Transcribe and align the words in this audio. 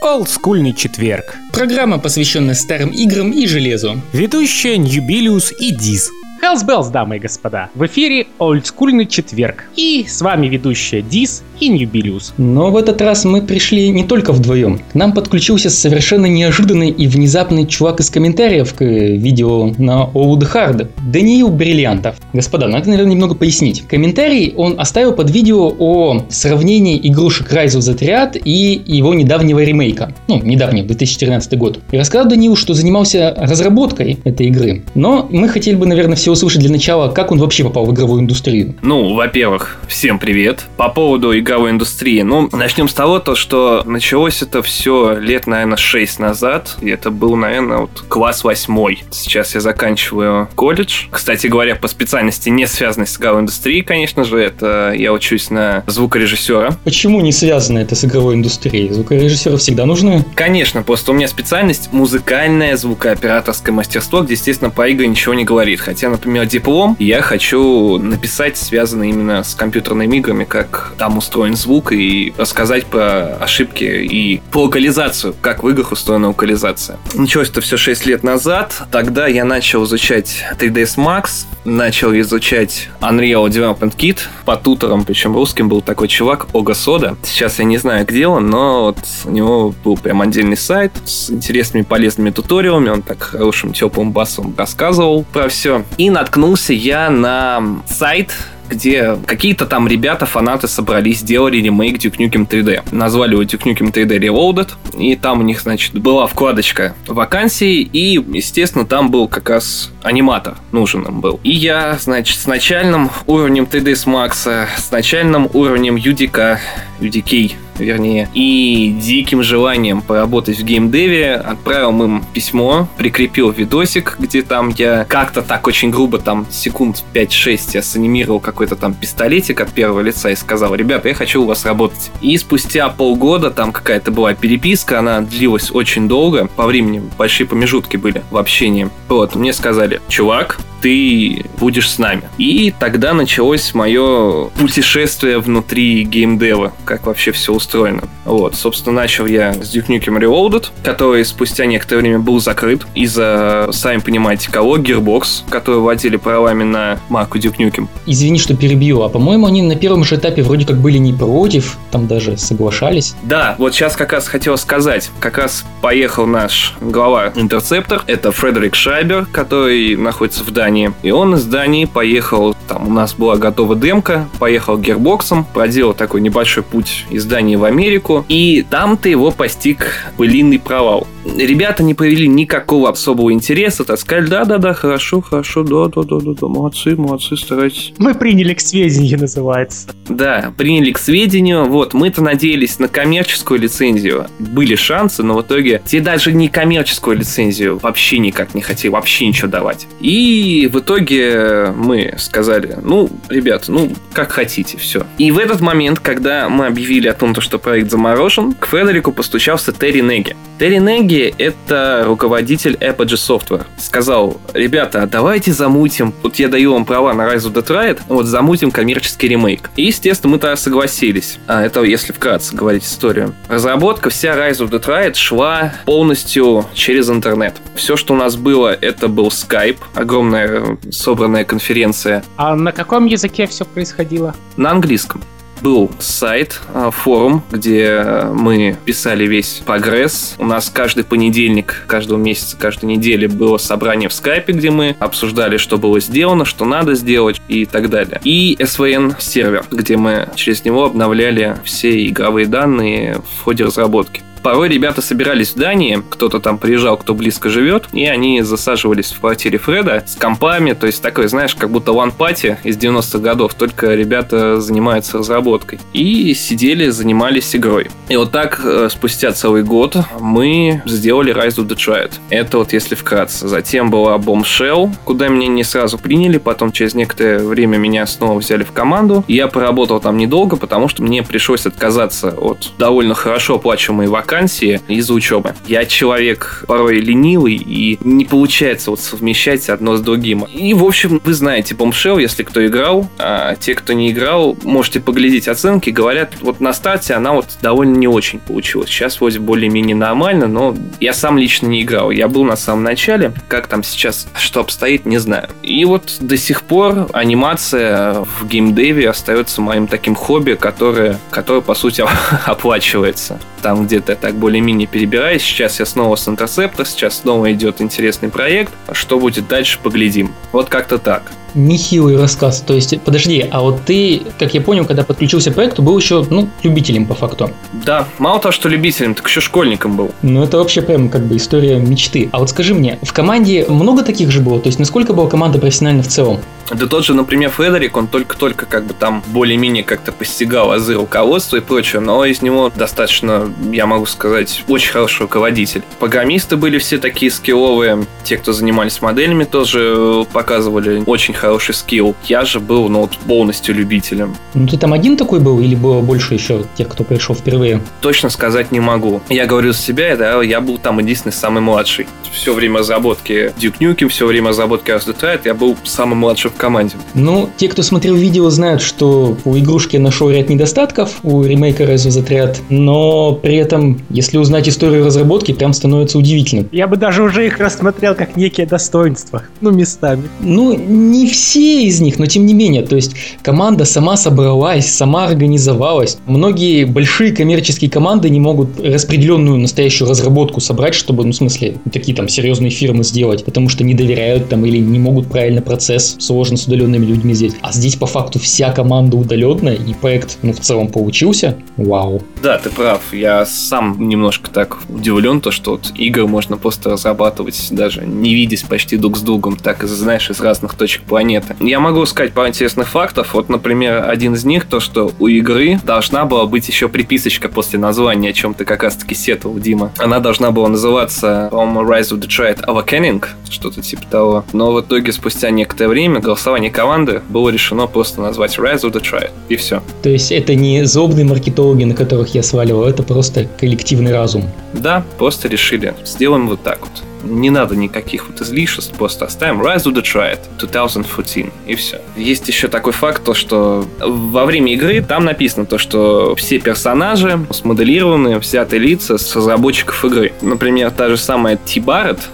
Олдскульный 0.00 0.72
четверг. 0.72 1.36
Программа, 1.52 1.98
посвященная 1.98 2.54
старым 2.54 2.88
играм 2.88 3.32
и 3.32 3.46
железу. 3.46 4.00
Ведущая 4.14 4.78
Ньюбилиус 4.78 5.52
и 5.58 5.72
Дис. 5.72 6.10
Hells 6.50 6.66
Bells, 6.66 6.90
дамы 6.90 7.16
и 7.16 7.18
господа. 7.20 7.70
В 7.76 7.86
эфире 7.86 8.26
олдскульный 8.38 9.06
четверг. 9.06 9.66
И 9.76 10.04
с 10.08 10.20
вами 10.20 10.48
ведущая 10.48 11.00
Дис 11.00 11.44
и 11.60 11.68
Ньюбилиус. 11.68 12.34
Но 12.38 12.70
в 12.70 12.76
этот 12.76 13.00
раз 13.02 13.24
мы 13.24 13.42
пришли 13.42 13.90
не 13.90 14.02
только 14.02 14.32
вдвоем. 14.32 14.80
К 14.90 14.94
нам 14.94 15.12
подключился 15.12 15.70
совершенно 15.70 16.26
неожиданный 16.26 16.90
и 16.90 17.06
внезапный 17.06 17.66
чувак 17.66 18.00
из 18.00 18.10
комментариев 18.10 18.74
к 18.74 18.82
видео 18.82 19.72
на 19.78 20.08
Old 20.12 20.40
Hard. 20.52 20.88
Даниил 21.06 21.50
Бриллиантов. 21.50 22.16
Господа, 22.32 22.66
надо, 22.66 22.90
наверное, 22.90 23.12
немного 23.12 23.34
пояснить. 23.36 23.86
Комментарий 23.86 24.52
он 24.56 24.80
оставил 24.80 25.12
под 25.12 25.30
видео 25.30 25.72
о 25.78 26.24
сравнении 26.30 26.98
игрушек 27.08 27.52
Rise 27.52 27.78
of 27.78 27.80
the 27.80 27.96
Triad 27.96 28.40
и 28.42 28.82
его 28.86 29.14
недавнего 29.14 29.62
ремейка. 29.62 30.14
Ну, 30.26 30.42
недавний, 30.42 30.82
2013 30.82 31.56
год. 31.56 31.78
И 31.92 31.98
рассказал 31.98 32.28
Даниил, 32.28 32.56
что 32.56 32.74
занимался 32.74 33.34
разработкой 33.36 34.18
этой 34.24 34.46
игры. 34.46 34.82
Но 34.94 35.28
мы 35.30 35.48
хотели 35.48 35.76
бы, 35.76 35.86
наверное, 35.86 36.16
все 36.16 36.34
услышать 36.40 36.60
для 36.60 36.70
начала, 36.70 37.10
как 37.10 37.32
он 37.32 37.38
вообще 37.38 37.64
попал 37.64 37.84
в 37.84 37.92
игровую 37.92 38.22
индустрию. 38.22 38.74
Ну, 38.80 39.14
во-первых, 39.14 39.78
всем 39.88 40.18
привет. 40.18 40.64
По 40.78 40.88
поводу 40.88 41.38
игровой 41.38 41.70
индустрии. 41.70 42.22
Ну, 42.22 42.48
начнем 42.52 42.88
с 42.88 42.94
того, 42.94 43.18
то, 43.18 43.34
что 43.34 43.82
началось 43.84 44.40
это 44.40 44.62
все 44.62 45.18
лет, 45.18 45.46
наверное, 45.46 45.76
6 45.76 46.18
назад. 46.18 46.78
И 46.80 46.88
это 46.88 47.10
был, 47.10 47.36
наверное, 47.36 47.78
вот 47.78 48.04
класс 48.08 48.42
восьмой. 48.42 49.04
Сейчас 49.10 49.54
я 49.54 49.60
заканчиваю 49.60 50.48
колледж. 50.54 51.08
Кстати 51.10 51.46
говоря, 51.46 51.76
по 51.76 51.88
специальности 51.88 52.48
не 52.48 52.66
связанной 52.66 53.06
с 53.06 53.18
игровой 53.18 53.42
индустрией, 53.42 53.82
конечно 53.82 54.24
же, 54.24 54.38
это 54.40 54.94
я 54.96 55.12
учусь 55.12 55.50
на 55.50 55.84
звукорежиссера. 55.86 56.70
Почему 56.84 57.20
не 57.20 57.32
связано 57.32 57.80
это 57.80 57.94
с 57.94 58.04
игровой 58.06 58.36
индустрией? 58.36 58.88
Звукорежиссеры 58.88 59.58
всегда 59.58 59.84
нужны? 59.84 60.24
Конечно, 60.34 60.82
просто 60.82 61.12
у 61.12 61.14
меня 61.14 61.28
специальность 61.28 61.90
музыкальное 61.92 62.76
звукооператорское 62.78 63.74
мастерство, 63.74 64.22
где, 64.22 64.32
естественно, 64.34 64.70
по 64.70 64.90
игре 64.90 65.06
ничего 65.06 65.34
не 65.34 65.44
говорит. 65.44 65.80
Хотя, 65.80 66.08
например, 66.08 66.29
диплом 66.46 66.96
я 66.98 67.22
хочу 67.22 67.98
написать, 67.98 68.56
связанный 68.56 69.10
именно 69.10 69.42
с 69.42 69.54
компьютерными 69.54 70.16
играми, 70.16 70.44
как 70.44 70.94
там 70.98 71.18
устроен 71.18 71.56
звук, 71.56 71.92
и 71.92 72.32
рассказать 72.36 72.86
про 72.86 73.36
ошибки 73.36 73.84
и 73.84 74.40
по 74.50 74.64
локализацию, 74.64 75.34
как 75.40 75.62
в 75.62 75.68
играх 75.68 75.92
устроена 75.92 76.28
локализация. 76.28 76.98
Началось 77.14 77.50
это 77.50 77.60
все 77.60 77.76
6 77.76 78.06
лет 78.06 78.22
назад. 78.22 78.74
Тогда 78.90 79.26
я 79.26 79.44
начал 79.44 79.84
изучать 79.84 80.44
3ds 80.58 80.96
Max, 80.96 81.46
начал 81.64 82.18
изучать 82.20 82.88
Unreal 83.00 83.48
Development 83.48 83.94
Kit 83.96 84.20
по 84.44 84.56
туторам, 84.56 85.04
причем 85.04 85.34
русским 85.34 85.68
был 85.68 85.80
такой 85.80 86.08
чувак 86.08 86.48
Ога 86.52 86.74
Сода. 86.74 87.16
Сейчас 87.22 87.58
я 87.58 87.64
не 87.64 87.78
знаю, 87.78 88.06
где 88.06 88.26
он, 88.26 88.48
но 88.48 88.84
вот 88.84 88.98
у 89.24 89.30
него 89.30 89.74
был 89.84 89.96
прям 89.96 90.22
отдельный 90.22 90.56
сайт 90.56 90.92
с 91.04 91.30
интересными 91.30 91.82
полезными 91.82 92.30
туториалами, 92.30 92.90
он 92.90 93.02
так 93.02 93.22
хорошим 93.22 93.72
теплым 93.72 94.12
басом 94.12 94.54
рассказывал 94.56 95.24
про 95.24 95.48
все. 95.48 95.84
И 95.98 96.10
наткнулся 96.10 96.72
я 96.72 97.10
на 97.10 97.82
сайт 97.86 98.30
где 98.70 99.18
какие-то 99.26 99.66
там 99.66 99.86
ребята, 99.88 100.26
фанаты 100.26 100.68
собрались, 100.68 101.18
сделали 101.18 101.58
ремейк 101.58 101.98
Duke 101.98 102.16
Nukem 102.18 102.48
3D. 102.48 102.82
Назвали 102.92 103.32
его 103.32 103.42
Duke 103.42 103.64
Nukem 103.64 103.92
3D 103.92 104.18
Reloaded, 104.18 104.70
и 104.98 105.16
там 105.16 105.40
у 105.40 105.42
них, 105.42 105.60
значит, 105.60 105.94
была 105.94 106.26
вкладочка 106.26 106.94
вакансии, 107.06 107.80
и, 107.80 108.14
естественно, 108.32 108.86
там 108.86 109.10
был 109.10 109.28
как 109.28 109.50
раз 109.50 109.90
аниматор 110.02 110.56
нужен 110.72 111.02
им 111.02 111.20
был. 111.20 111.40
И 111.42 111.50
я, 111.50 111.98
значит, 112.00 112.38
с 112.38 112.46
начальным 112.46 113.10
уровнем 113.26 113.64
3ds 113.64 114.06
Max, 114.06 114.66
с 114.78 114.90
начальным 114.90 115.48
уровнем 115.52 115.96
UDK, 115.96 116.58
UDK, 117.00 117.52
вернее, 117.84 118.28
и 118.34 118.96
диким 119.00 119.42
желанием 119.42 120.02
поработать 120.02 120.58
в 120.58 120.64
геймдеве, 120.64 121.34
отправил 121.34 122.02
им 122.02 122.24
письмо, 122.32 122.88
прикрепил 122.96 123.50
видосик, 123.50 124.16
где 124.18 124.42
там 124.42 124.70
я 124.76 125.04
как-то 125.04 125.42
так 125.42 125.66
очень 125.66 125.90
грубо, 125.90 126.18
там 126.18 126.46
секунд 126.50 127.04
5-6 127.14 127.70
я 127.74 127.82
санимировал 127.82 128.40
какой-то 128.40 128.76
там 128.76 128.94
пистолетик 128.94 129.60
от 129.60 129.72
первого 129.72 130.00
лица 130.00 130.30
и 130.30 130.36
сказал, 130.36 130.74
ребята, 130.74 131.08
я 131.08 131.14
хочу 131.14 131.42
у 131.42 131.46
вас 131.46 131.64
работать. 131.64 132.10
И 132.20 132.36
спустя 132.36 132.88
полгода 132.88 133.50
там 133.50 133.72
какая-то 133.72 134.10
была 134.10 134.34
переписка, 134.34 134.98
она 134.98 135.20
длилась 135.20 135.70
очень 135.70 136.08
долго, 136.08 136.46
по 136.46 136.66
времени 136.66 137.02
большие 137.18 137.46
промежутки 137.46 137.96
были 137.96 138.22
в 138.30 138.36
общении. 138.36 138.88
Вот, 139.08 139.34
мне 139.34 139.52
сказали, 139.52 140.00
чувак, 140.08 140.58
ты 140.80 141.44
будешь 141.58 141.90
с 141.90 141.98
нами. 141.98 142.22
И 142.38 142.72
тогда 142.78 143.12
началось 143.12 143.74
мое 143.74 144.46
путешествие 144.58 145.38
внутри 145.38 146.04
геймдева, 146.04 146.72
как 146.84 147.06
вообще 147.06 147.32
все 147.32 147.52
устроено. 147.52 148.02
Вот, 148.24 148.54
собственно, 148.54 148.96
начал 148.96 149.26
я 149.26 149.52
с 149.52 149.74
Duke 149.74 149.88
Nukem 149.88 150.18
Reloaded, 150.18 150.68
который 150.82 151.24
спустя 151.24 151.66
некоторое 151.66 152.02
время 152.02 152.18
был 152.18 152.40
закрыт 152.40 152.86
из-за, 152.94 153.68
сами 153.72 154.00
понимаете, 154.00 154.50
кого, 154.50 154.78
Gearbox, 154.78 155.48
которые 155.48 155.80
вводили 155.80 156.16
правами 156.16 156.64
на 156.64 157.00
марку 157.08 157.38
Duke 157.38 157.56
Nukem. 157.56 157.88
Извини, 158.06 158.38
что 158.38 158.56
перебью, 158.56 159.02
а 159.02 159.08
по-моему, 159.08 159.46
они 159.46 159.62
на 159.62 159.76
первом 159.76 160.04
же 160.04 160.16
этапе 160.16 160.42
вроде 160.42 160.66
как 160.66 160.78
были 160.78 160.98
не 160.98 161.12
против, 161.12 161.78
там 161.90 162.06
даже 162.06 162.36
соглашались. 162.36 163.14
Да, 163.22 163.54
вот 163.58 163.74
сейчас 163.74 163.96
как 163.96 164.12
раз 164.12 164.28
хотел 164.28 164.56
сказать, 164.56 165.10
как 165.18 165.38
раз 165.38 165.64
поехал 165.80 166.26
наш 166.26 166.74
глава 166.80 167.32
Интерцептор, 167.34 168.02
это 168.06 168.32
Фредерик 168.32 168.74
Шайбер, 168.74 169.26
который 169.26 169.96
находится 169.96 170.44
в 170.44 170.50
Дании, 170.50 170.69
Дании. 170.70 170.92
И 171.02 171.10
он 171.10 171.34
из 171.34 171.44
Дании 171.46 171.84
поехал, 171.84 172.54
там 172.68 172.86
у 172.86 172.90
нас 172.92 173.14
была 173.14 173.36
готова 173.36 173.74
демка, 173.74 174.28
поехал 174.38 174.78
гербоксом, 174.78 175.44
проделал 175.44 175.94
такой 175.94 176.20
небольшой 176.20 176.62
путь 176.62 177.06
из 177.10 177.24
Дании 177.24 177.56
в 177.56 177.64
Америку, 177.64 178.24
и 178.28 178.64
там-то 178.68 179.08
его 179.08 179.32
постиг 179.32 180.04
пылинный 180.16 180.60
провал. 180.60 181.08
Ребята 181.36 181.82
не 181.82 181.94
проявили 181.94 182.26
никакого 182.26 182.88
особого 182.88 183.32
интереса, 183.32 183.84
так 183.84 183.98
сказали, 183.98 184.26
да-да-да, 184.26 184.72
хорошо, 184.72 185.20
хорошо, 185.20 185.64
да-да-да-да, 185.64 186.46
молодцы, 186.46 186.96
молодцы, 186.96 187.36
старайтесь. 187.36 187.92
Мы 187.98 188.14
приняли 188.14 188.54
к 188.54 188.60
сведению, 188.60 189.20
называется. 189.20 189.88
Да, 190.08 190.54
приняли 190.56 190.92
к 190.92 190.98
сведению, 190.98 191.66
вот, 191.66 191.94
мы-то 191.94 192.22
надеялись 192.22 192.78
на 192.78 192.88
коммерческую 192.88 193.60
лицензию, 193.60 194.26
были 194.38 194.76
шансы, 194.76 195.22
но 195.22 195.34
в 195.34 195.42
итоге 195.42 195.82
те 195.84 196.00
даже 196.00 196.32
не 196.32 196.48
коммерческую 196.48 197.18
лицензию 197.18 197.78
вообще 197.78 198.18
никак 198.18 198.54
не 198.54 198.62
хотели, 198.62 198.90
вообще 198.90 199.26
ничего 199.26 199.48
давать. 199.48 199.86
И 200.00 200.59
и 200.60 200.66
в 200.66 200.78
итоге 200.78 201.72
мы 201.74 202.14
сказали, 202.18 202.76
ну, 202.82 203.08
ребят, 203.30 203.64
ну, 203.68 203.92
как 204.12 204.30
хотите, 204.30 204.76
все. 204.76 205.06
И 205.16 205.30
в 205.30 205.38
этот 205.38 205.62
момент, 205.62 206.00
когда 206.00 206.50
мы 206.50 206.66
объявили 206.66 207.08
о 207.08 207.14
том, 207.14 207.34
что 207.40 207.58
проект 207.58 207.90
заморожен, 207.90 208.52
к 208.52 208.66
Фредерику 208.66 209.10
постучался 209.10 209.72
Терри 209.72 210.00
Неги. 210.00 210.36
Терри 210.58 210.76
Неги— 210.76 211.34
это 211.38 212.02
руководитель 212.04 212.74
Apogee 212.74 213.16
Software. 213.16 213.64
Сказал, 213.78 214.38
ребята, 214.52 215.08
давайте 215.10 215.54
замутим, 215.54 216.12
вот 216.22 216.36
я 216.36 216.48
даю 216.48 216.74
вам 216.74 216.84
права 216.84 217.14
на 217.14 217.22
Rise 217.22 217.50
of 217.50 217.54
the 217.54 217.66
Triad, 217.66 218.00
вот 218.08 218.26
замутим 218.26 218.70
коммерческий 218.70 219.28
ремейк. 219.28 219.70
И, 219.76 219.84
естественно, 219.84 220.34
мы 220.34 220.38
тогда 220.38 220.56
согласились. 220.56 221.38
А 221.46 221.64
это 221.64 221.82
если 221.84 222.12
вкратце 222.12 222.54
говорить 222.54 222.84
историю. 222.84 223.34
Разработка 223.48 224.10
вся 224.10 224.34
Rise 224.36 224.58
of 224.58 224.68
the 224.68 224.84
Triad 224.84 225.14
шла 225.14 225.72
полностью 225.86 226.66
через 226.74 227.08
интернет. 227.08 227.54
Все, 227.76 227.96
что 227.96 228.12
у 228.12 228.16
нас 228.18 228.36
было, 228.36 228.76
это 228.78 229.08
был 229.08 229.28
Skype, 229.28 229.78
огромная 229.94 230.49
собранная 230.90 231.44
конференция. 231.44 232.24
А 232.36 232.54
на 232.56 232.72
каком 232.72 233.06
языке 233.06 233.46
все 233.46 233.64
происходило? 233.64 234.34
На 234.56 234.70
английском 234.70 235.22
был 235.60 235.90
сайт, 235.98 236.60
а, 236.74 236.90
форум, 236.90 237.42
где 237.50 238.02
мы 238.32 238.76
писали 238.84 239.26
весь 239.26 239.62
прогресс. 239.64 240.34
У 240.38 240.46
нас 240.46 240.70
каждый 240.70 241.04
понедельник, 241.04 241.84
каждого 241.86 242.18
месяца, 242.18 242.56
каждой 242.56 242.86
недели 242.86 243.26
было 243.26 243.58
собрание 243.58 244.08
в 244.08 244.12
скайпе, 244.12 244.52
где 244.52 244.70
мы 244.70 244.96
обсуждали, 244.98 245.56
что 245.56 245.78
было 245.78 246.00
сделано, 246.00 246.44
что 246.44 246.64
надо 246.64 246.94
сделать 246.94 247.40
и 247.48 247.66
так 247.66 247.90
далее. 247.90 248.20
И 248.24 248.56
SVN 248.58 249.16
сервер, 249.18 249.64
где 249.70 249.96
мы 249.96 250.28
через 250.34 250.64
него 250.64 250.84
обновляли 250.84 251.56
все 251.64 252.06
игровые 252.06 252.46
данные 252.46 253.20
в 253.38 253.44
ходе 253.44 253.64
разработки. 253.64 254.22
Порой 254.42 254.68
ребята 254.68 255.02
собирались 255.02 255.50
в 255.50 255.56
Дании, 255.56 256.02
кто-то 256.08 256.40
там 256.40 256.56
приезжал, 256.56 256.96
кто 256.96 257.14
близко 257.14 257.50
живет, 257.50 257.88
и 257.92 258.06
они 258.06 258.40
засаживались 258.40 259.12
в 259.12 259.20
квартире 259.20 259.58
Фреда 259.58 260.02
с 260.06 260.16
компами, 260.16 260.72
то 260.72 260.86
есть 260.86 261.02
такой, 261.02 261.28
знаешь, 261.28 261.54
как 261.54 261.70
будто 261.70 261.92
one 261.92 262.12
party 262.16 262.56
из 262.64 262.78
90-х 262.78 263.18
годов, 263.18 263.52
только 263.54 263.94
ребята 263.94 264.60
занимаются 264.60 265.18
разработкой. 265.18 265.78
И 265.92 266.32
сидели, 266.32 266.88
занимались 266.88 267.54
игрой. 267.54 267.90
И 268.08 268.16
вот 268.16 268.32
так 268.32 268.60
э, 268.64 268.88
спустя 268.90 269.32
целый 269.32 269.62
год 269.62 269.96
мы 270.18 270.82
сделали 270.86 271.34
Rise 271.34 271.56
of 271.56 271.68
the 271.68 271.76
Triad. 271.76 272.12
Это 272.30 272.58
вот 272.58 272.72
если 272.72 272.94
вкратце. 272.94 273.46
Затем 273.46 273.90
была 273.90 274.16
Bombshell, 274.16 274.90
куда 275.04 275.28
меня 275.28 275.48
не 275.48 275.64
сразу 275.64 275.98
приняли, 275.98 276.38
потом 276.38 276.72
через 276.72 276.94
некоторое 276.94 277.40
время 277.40 277.76
меня 277.76 278.06
снова 278.06 278.38
взяли 278.38 278.64
в 278.64 278.72
команду. 278.72 279.22
Я 279.28 279.48
поработал 279.48 280.00
там 280.00 280.16
недолго, 280.16 280.56
потому 280.56 280.88
что 280.88 281.02
мне 281.02 281.22
пришлось 281.22 281.66
отказаться 281.66 282.30
от 282.30 282.70
довольно 282.78 283.14
хорошо 283.14 283.56
оплачиваемой 283.56 284.06
вакансии 284.06 284.29
вакансии 284.30 284.80
из-за 284.86 285.12
учебы. 285.12 285.54
Я 285.66 285.84
человек 285.84 286.64
порой 286.68 287.00
ленивый, 287.00 287.56
и 287.56 287.98
не 288.04 288.24
получается 288.24 288.90
вот 288.90 289.00
совмещать 289.00 289.68
одно 289.68 289.96
с 289.96 290.00
другим. 290.00 290.44
И, 290.44 290.72
в 290.72 290.84
общем, 290.84 291.20
вы 291.24 291.34
знаете 291.34 291.74
Bombshell, 291.74 292.20
если 292.20 292.44
кто 292.44 292.64
играл, 292.64 293.08
а 293.18 293.56
те, 293.56 293.74
кто 293.74 293.92
не 293.92 294.10
играл, 294.12 294.56
можете 294.62 295.00
поглядеть 295.00 295.48
оценки, 295.48 295.90
говорят, 295.90 296.34
вот 296.42 296.60
на 296.60 296.72
старте 296.72 297.14
она 297.14 297.32
вот 297.32 297.58
довольно 297.60 297.96
не 297.96 298.06
очень 298.06 298.38
получилась. 298.38 298.88
Сейчас 298.88 299.20
вроде 299.20 299.40
более-менее 299.40 299.96
нормально, 299.96 300.46
но 300.46 300.76
я 301.00 301.12
сам 301.12 301.36
лично 301.36 301.66
не 301.66 301.82
играл. 301.82 302.12
Я 302.12 302.28
был 302.28 302.44
на 302.44 302.56
самом 302.56 302.84
начале, 302.84 303.32
как 303.48 303.66
там 303.66 303.82
сейчас 303.82 304.28
что 304.36 304.60
обстоит, 304.60 305.06
не 305.06 305.18
знаю. 305.18 305.48
И 305.62 305.84
вот 305.84 306.18
до 306.20 306.36
сих 306.36 306.62
пор 306.62 307.08
анимация 307.12 308.14
в 308.14 308.46
геймдеве 308.46 309.10
остается 309.10 309.60
моим 309.60 309.88
таким 309.88 310.14
хобби, 310.14 310.54
которое, 310.54 311.18
которое 311.30 311.62
по 311.62 311.74
сути, 311.74 312.04
оплачивается. 312.46 313.40
Там 313.62 313.86
где-то 313.86 314.19
так 314.20 314.34
более-менее 314.34 314.86
перебираюсь. 314.86 315.42
Сейчас 315.42 315.80
я 315.80 315.86
снова 315.86 316.16
с 316.16 316.28
Interceptor, 316.28 316.86
сейчас 316.86 317.20
снова 317.20 317.52
идет 317.52 317.80
интересный 317.80 318.28
проект. 318.28 318.72
Что 318.92 319.18
будет 319.18 319.48
дальше, 319.48 319.78
поглядим. 319.82 320.32
Вот 320.52 320.68
как-то 320.68 320.98
так 320.98 321.22
нехилый 321.54 322.16
рассказ. 322.16 322.60
То 322.60 322.74
есть, 322.74 323.00
подожди, 323.02 323.46
а 323.50 323.60
вот 323.60 323.82
ты, 323.84 324.22
как 324.38 324.54
я 324.54 324.60
понял, 324.60 324.84
когда 324.84 325.04
подключился 325.04 325.50
к 325.50 325.54
проекту, 325.54 325.82
был 325.82 325.98
еще, 325.98 326.24
ну, 326.30 326.48
любителем 326.62 327.06
по 327.06 327.14
факту. 327.14 327.50
Да, 327.72 328.06
мало 328.18 328.40
того, 328.40 328.52
что 328.52 328.68
любителем, 328.68 329.14
так 329.14 329.26
еще 329.26 329.40
школьником 329.40 329.96
был. 329.96 330.12
Ну, 330.22 330.42
это 330.42 330.58
вообще 330.58 330.82
прям 330.82 331.08
как 331.08 331.26
бы 331.26 331.36
история 331.36 331.78
мечты. 331.78 332.28
А 332.32 332.38
вот 332.38 332.50
скажи 332.50 332.74
мне, 332.74 332.98
в 333.02 333.12
команде 333.12 333.66
много 333.68 334.02
таких 334.02 334.30
же 334.30 334.40
было? 334.40 334.60
То 334.60 334.68
есть, 334.68 334.78
насколько 334.78 335.12
была 335.12 335.28
команда 335.28 335.58
профессиональна 335.58 336.02
в 336.02 336.08
целом? 336.08 336.40
Да 336.70 336.86
тот 336.86 337.04
же, 337.04 337.14
например, 337.14 337.50
Фредерик, 337.50 337.96
он 337.96 338.06
только-только 338.06 338.66
как 338.66 338.84
бы 338.84 338.94
там 338.94 339.22
более-менее 339.26 339.82
как-то 339.82 340.12
постигал 340.12 340.70
азы 340.70 340.94
руководства 340.94 341.56
и 341.56 341.60
прочее, 341.60 342.00
но 342.00 342.24
из 342.24 342.42
него 342.42 342.70
достаточно, 342.74 343.52
я 343.70 343.86
могу 343.86 344.06
сказать, 344.06 344.64
очень 344.68 344.90
хороший 344.90 345.22
руководитель. 345.22 345.82
Программисты 345.98 346.56
были 346.56 346.78
все 346.78 346.98
такие 346.98 347.30
скилловые, 347.30 348.06
те, 348.24 348.36
кто 348.36 348.52
занимались 348.52 349.02
моделями, 349.02 349.44
тоже 349.44 350.24
показывали 350.32 351.02
очень 351.06 351.34
хороший 351.34 351.74
скилл. 351.74 352.14
Я 352.24 352.44
же 352.44 352.60
был, 352.60 352.88
ну, 352.88 353.00
вот 353.00 353.16
полностью 353.18 353.74
любителем. 353.74 354.36
Ну, 354.54 354.68
ты 354.68 354.76
там 354.76 354.92
один 354.92 355.16
такой 355.16 355.40
был 355.40 355.60
или 355.60 355.74
было 355.74 356.00
больше 356.00 356.34
еще 356.34 356.64
тех, 356.76 356.88
кто 356.88 357.04
пришел 357.04 357.34
впервые? 357.34 357.82
Точно 358.00 358.28
сказать 358.30 358.72
не 358.72 358.80
могу. 358.80 359.20
Я 359.28 359.46
говорю 359.46 359.72
за 359.72 359.78
себя, 359.78 360.16
да, 360.16 360.42
я 360.42 360.60
был 360.60 360.78
там 360.78 360.98
единственный 360.98 361.32
самый 361.32 361.60
младший. 361.60 362.06
Все 362.32 362.54
время 362.54 362.78
разработки 362.78 363.52
Duke 363.58 363.78
Nukem, 363.80 364.08
все 364.08 364.26
время 364.26 364.50
разработки 364.50 364.90
Detroit, 364.90 365.40
я 365.44 365.54
был 365.54 365.76
самый 365.84 366.14
младший 366.14 366.50
в 366.50 366.54
команде. 366.60 366.94
Ну, 367.14 367.48
те, 367.56 367.68
кто 367.68 367.82
смотрел 367.82 368.14
видео, 368.14 368.48
знают, 368.50 368.82
что 368.82 369.36
у 369.44 369.58
игрушки 369.58 369.96
нашел 369.96 370.30
ряд 370.30 370.48
недостатков, 370.48 371.18
у 371.24 371.42
ремейка 371.42 371.84
Rise 371.84 372.08
of 372.08 372.26
the 372.26 372.56
но 372.68 373.32
при 373.34 373.56
этом, 373.56 374.00
если 374.10 374.36
узнать 374.36 374.68
историю 374.68 375.04
разработки, 375.04 375.52
прям 375.52 375.72
становится 375.72 376.18
удивительным. 376.18 376.68
Я 376.70 376.86
бы 376.86 376.96
даже 376.96 377.22
уже 377.22 377.46
их 377.46 377.58
рассмотрел 377.58 378.14
как 378.14 378.36
некие 378.36 378.66
достоинства, 378.66 379.42
ну, 379.60 379.70
местами. 379.70 380.24
Ну, 380.40 380.76
не 380.76 381.26
все 381.28 381.84
из 381.84 382.00
них, 382.00 382.18
но 382.18 382.26
тем 382.26 382.46
не 382.46 382.54
менее, 382.54 382.82
то 382.82 382.94
есть 382.94 383.14
команда 383.42 383.84
сама 383.84 384.16
собралась, 384.16 384.86
сама 384.86 385.24
организовалась. 385.24 386.18
Многие 386.26 386.84
большие 386.84 387.32
коммерческие 387.32 387.90
команды 387.90 388.28
не 388.28 388.40
могут 388.40 388.78
распределенную 388.78 389.58
настоящую 389.58 390.10
разработку 390.10 390.60
собрать, 390.60 390.94
чтобы, 390.94 391.24
ну, 391.24 391.32
в 391.32 391.36
смысле, 391.36 391.76
такие 391.90 392.14
там 392.14 392.28
серьезные 392.28 392.70
фирмы 392.70 393.02
сделать, 393.02 393.44
потому 393.44 393.70
что 393.70 393.82
не 393.82 393.94
доверяют 393.94 394.50
там 394.50 394.66
или 394.66 394.76
не 394.78 394.98
могут 394.98 395.28
правильно 395.28 395.62
процесс 395.62 396.16
сложно 396.18 396.49
с 396.56 396.66
удаленными 396.66 397.06
людьми 397.06 397.34
сделать. 397.34 397.56
А 397.62 397.72
здесь 397.72 397.96
по 397.96 398.06
факту 398.06 398.38
вся 398.38 398.72
команда 398.72 399.16
удаленная, 399.16 399.74
и 399.74 399.94
проект, 399.94 400.38
ну, 400.42 400.52
в 400.52 400.60
целом 400.60 400.88
получился. 400.88 401.56
Вау. 401.76 402.22
Да, 402.42 402.58
ты 402.58 402.70
прав. 402.70 403.00
Я 403.12 403.46
сам 403.46 403.96
немножко 404.08 404.50
так 404.50 404.78
удивлен, 404.88 405.40
то, 405.40 405.50
что 405.50 405.72
вот 405.72 405.92
игры 405.94 406.26
можно 406.26 406.56
просто 406.56 406.90
разрабатывать, 406.90 407.68
даже 407.70 408.06
не 408.06 408.34
видясь 408.34 408.62
почти 408.62 408.96
друг 408.96 409.16
с 409.16 409.20
другом, 409.20 409.56
так, 409.56 409.82
знаешь, 409.84 410.30
из 410.30 410.40
разных 410.40 410.74
точек 410.74 411.02
планеты. 411.02 411.56
Я 411.60 411.80
могу 411.80 412.04
сказать 412.06 412.32
пару 412.32 412.48
интересных 412.48 412.88
фактов. 412.88 413.34
Вот, 413.34 413.48
например, 413.48 414.08
один 414.08 414.34
из 414.34 414.44
них, 414.44 414.66
то, 414.66 414.80
что 414.80 415.12
у 415.18 415.26
игры 415.26 415.80
должна 415.84 416.24
была 416.24 416.46
быть 416.46 416.68
еще 416.68 416.88
приписочка 416.88 417.48
после 417.48 417.78
названия, 417.78 418.30
о 418.30 418.32
чем 418.32 418.54
ты 418.54 418.64
как 418.64 418.82
раз-таки 418.82 419.14
сетовал, 419.14 419.58
Дима. 419.58 419.92
Она 419.98 420.20
должна 420.20 420.50
была 420.50 420.68
называться, 420.68 421.48
по-моему, 421.50 421.90
Rise 421.90 422.12
of 422.12 422.20
Detroit 422.20 422.64
Awakening, 422.66 423.24
что-то 423.48 423.82
типа 423.82 424.02
того. 424.10 424.44
Но 424.52 424.72
в 424.72 424.80
итоге, 424.80 425.12
спустя 425.12 425.50
некоторое 425.50 425.88
время, 425.88 426.20
голосование 426.40 426.70
команды 426.70 427.20
было 427.28 427.50
решено 427.50 427.86
просто 427.86 428.22
назвать 428.22 428.56
Rise 428.56 428.80
of 428.80 428.92
Detroit. 428.92 429.30
И 429.50 429.56
все. 429.56 429.82
То 430.02 430.08
есть 430.08 430.32
это 430.32 430.54
не 430.54 430.86
злобные 430.86 431.26
маркетологи, 431.26 431.84
на 431.84 431.94
которых 431.94 432.34
я 432.34 432.42
сваливал, 432.42 432.84
это 432.84 433.02
просто 433.02 433.46
коллективный 433.58 434.10
разум. 434.10 434.44
Да, 434.72 435.04
просто 435.18 435.48
решили. 435.48 435.94
Сделаем 436.02 436.48
вот 436.48 436.62
так 436.62 436.80
вот 436.80 437.09
не 437.22 437.50
надо 437.50 437.76
никаких 437.76 438.28
вот 438.28 438.40
излишеств, 438.40 438.94
просто 438.96 439.24
оставим 439.24 439.60
Rise 439.62 439.84
of 439.84 439.94
the 439.94 440.02
Triad 440.02 440.40
2014 440.58 441.52
и 441.66 441.74
все. 441.74 442.00
Есть 442.16 442.48
еще 442.48 442.68
такой 442.68 442.92
факт, 442.92 443.24
то 443.24 443.34
что 443.34 443.86
во 444.00 444.44
время 444.44 444.72
игры 444.74 445.02
там 445.02 445.24
написано 445.24 445.66
то, 445.66 445.78
что 445.78 446.34
все 446.36 446.58
персонажи 446.58 447.38
смоделированы, 447.50 448.38
взяты 448.38 448.78
лица 448.78 449.18
с 449.18 449.34
разработчиков 449.34 450.04
игры. 450.04 450.32
Например, 450.40 450.90
та 450.90 451.08
же 451.08 451.16
самая 451.16 451.56
Ти 451.56 451.82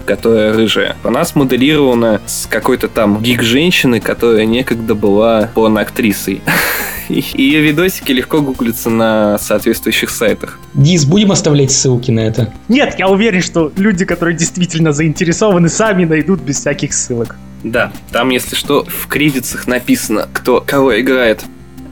которая 0.05 0.53
рыжая, 0.53 0.97
она 1.03 1.25
смоделирована 1.25 2.21
с 2.27 2.47
какой-то 2.47 2.89
там 2.89 3.23
гик-женщины, 3.23 4.01
которая 4.01 4.45
некогда 4.45 4.95
была 4.95 5.51
порноактрисой. 5.55 6.43
Ее 7.09 7.61
видосики 7.61 8.13
легко 8.13 8.41
гуглятся 8.41 8.91
на 8.91 9.39
соответствующих 9.39 10.11
сайтах. 10.11 10.59
Дис, 10.75 11.05
будем 11.05 11.33
оставлять 11.33 11.71
ссылки 11.71 12.11
на 12.11 12.21
это? 12.21 12.53
Нет, 12.69 12.97
я 12.99 13.09
уверен, 13.09 13.43
что 13.43 13.73
люди, 13.77 14.05
которые 14.05 14.37
действительно 14.37 14.93
заинтересованы, 14.93 15.69
сами 15.69 16.05
найдут 16.05 16.41
без 16.41 16.59
всяких 16.61 16.93
ссылок. 16.93 17.37
Да, 17.63 17.93
там, 18.13 18.31
если 18.31 18.55
что, 18.55 18.85
в 18.85 19.07
кредитах 19.09 19.67
написано, 19.67 20.29
кто 20.33 20.61
кого 20.61 21.01
играет. 21.01 21.43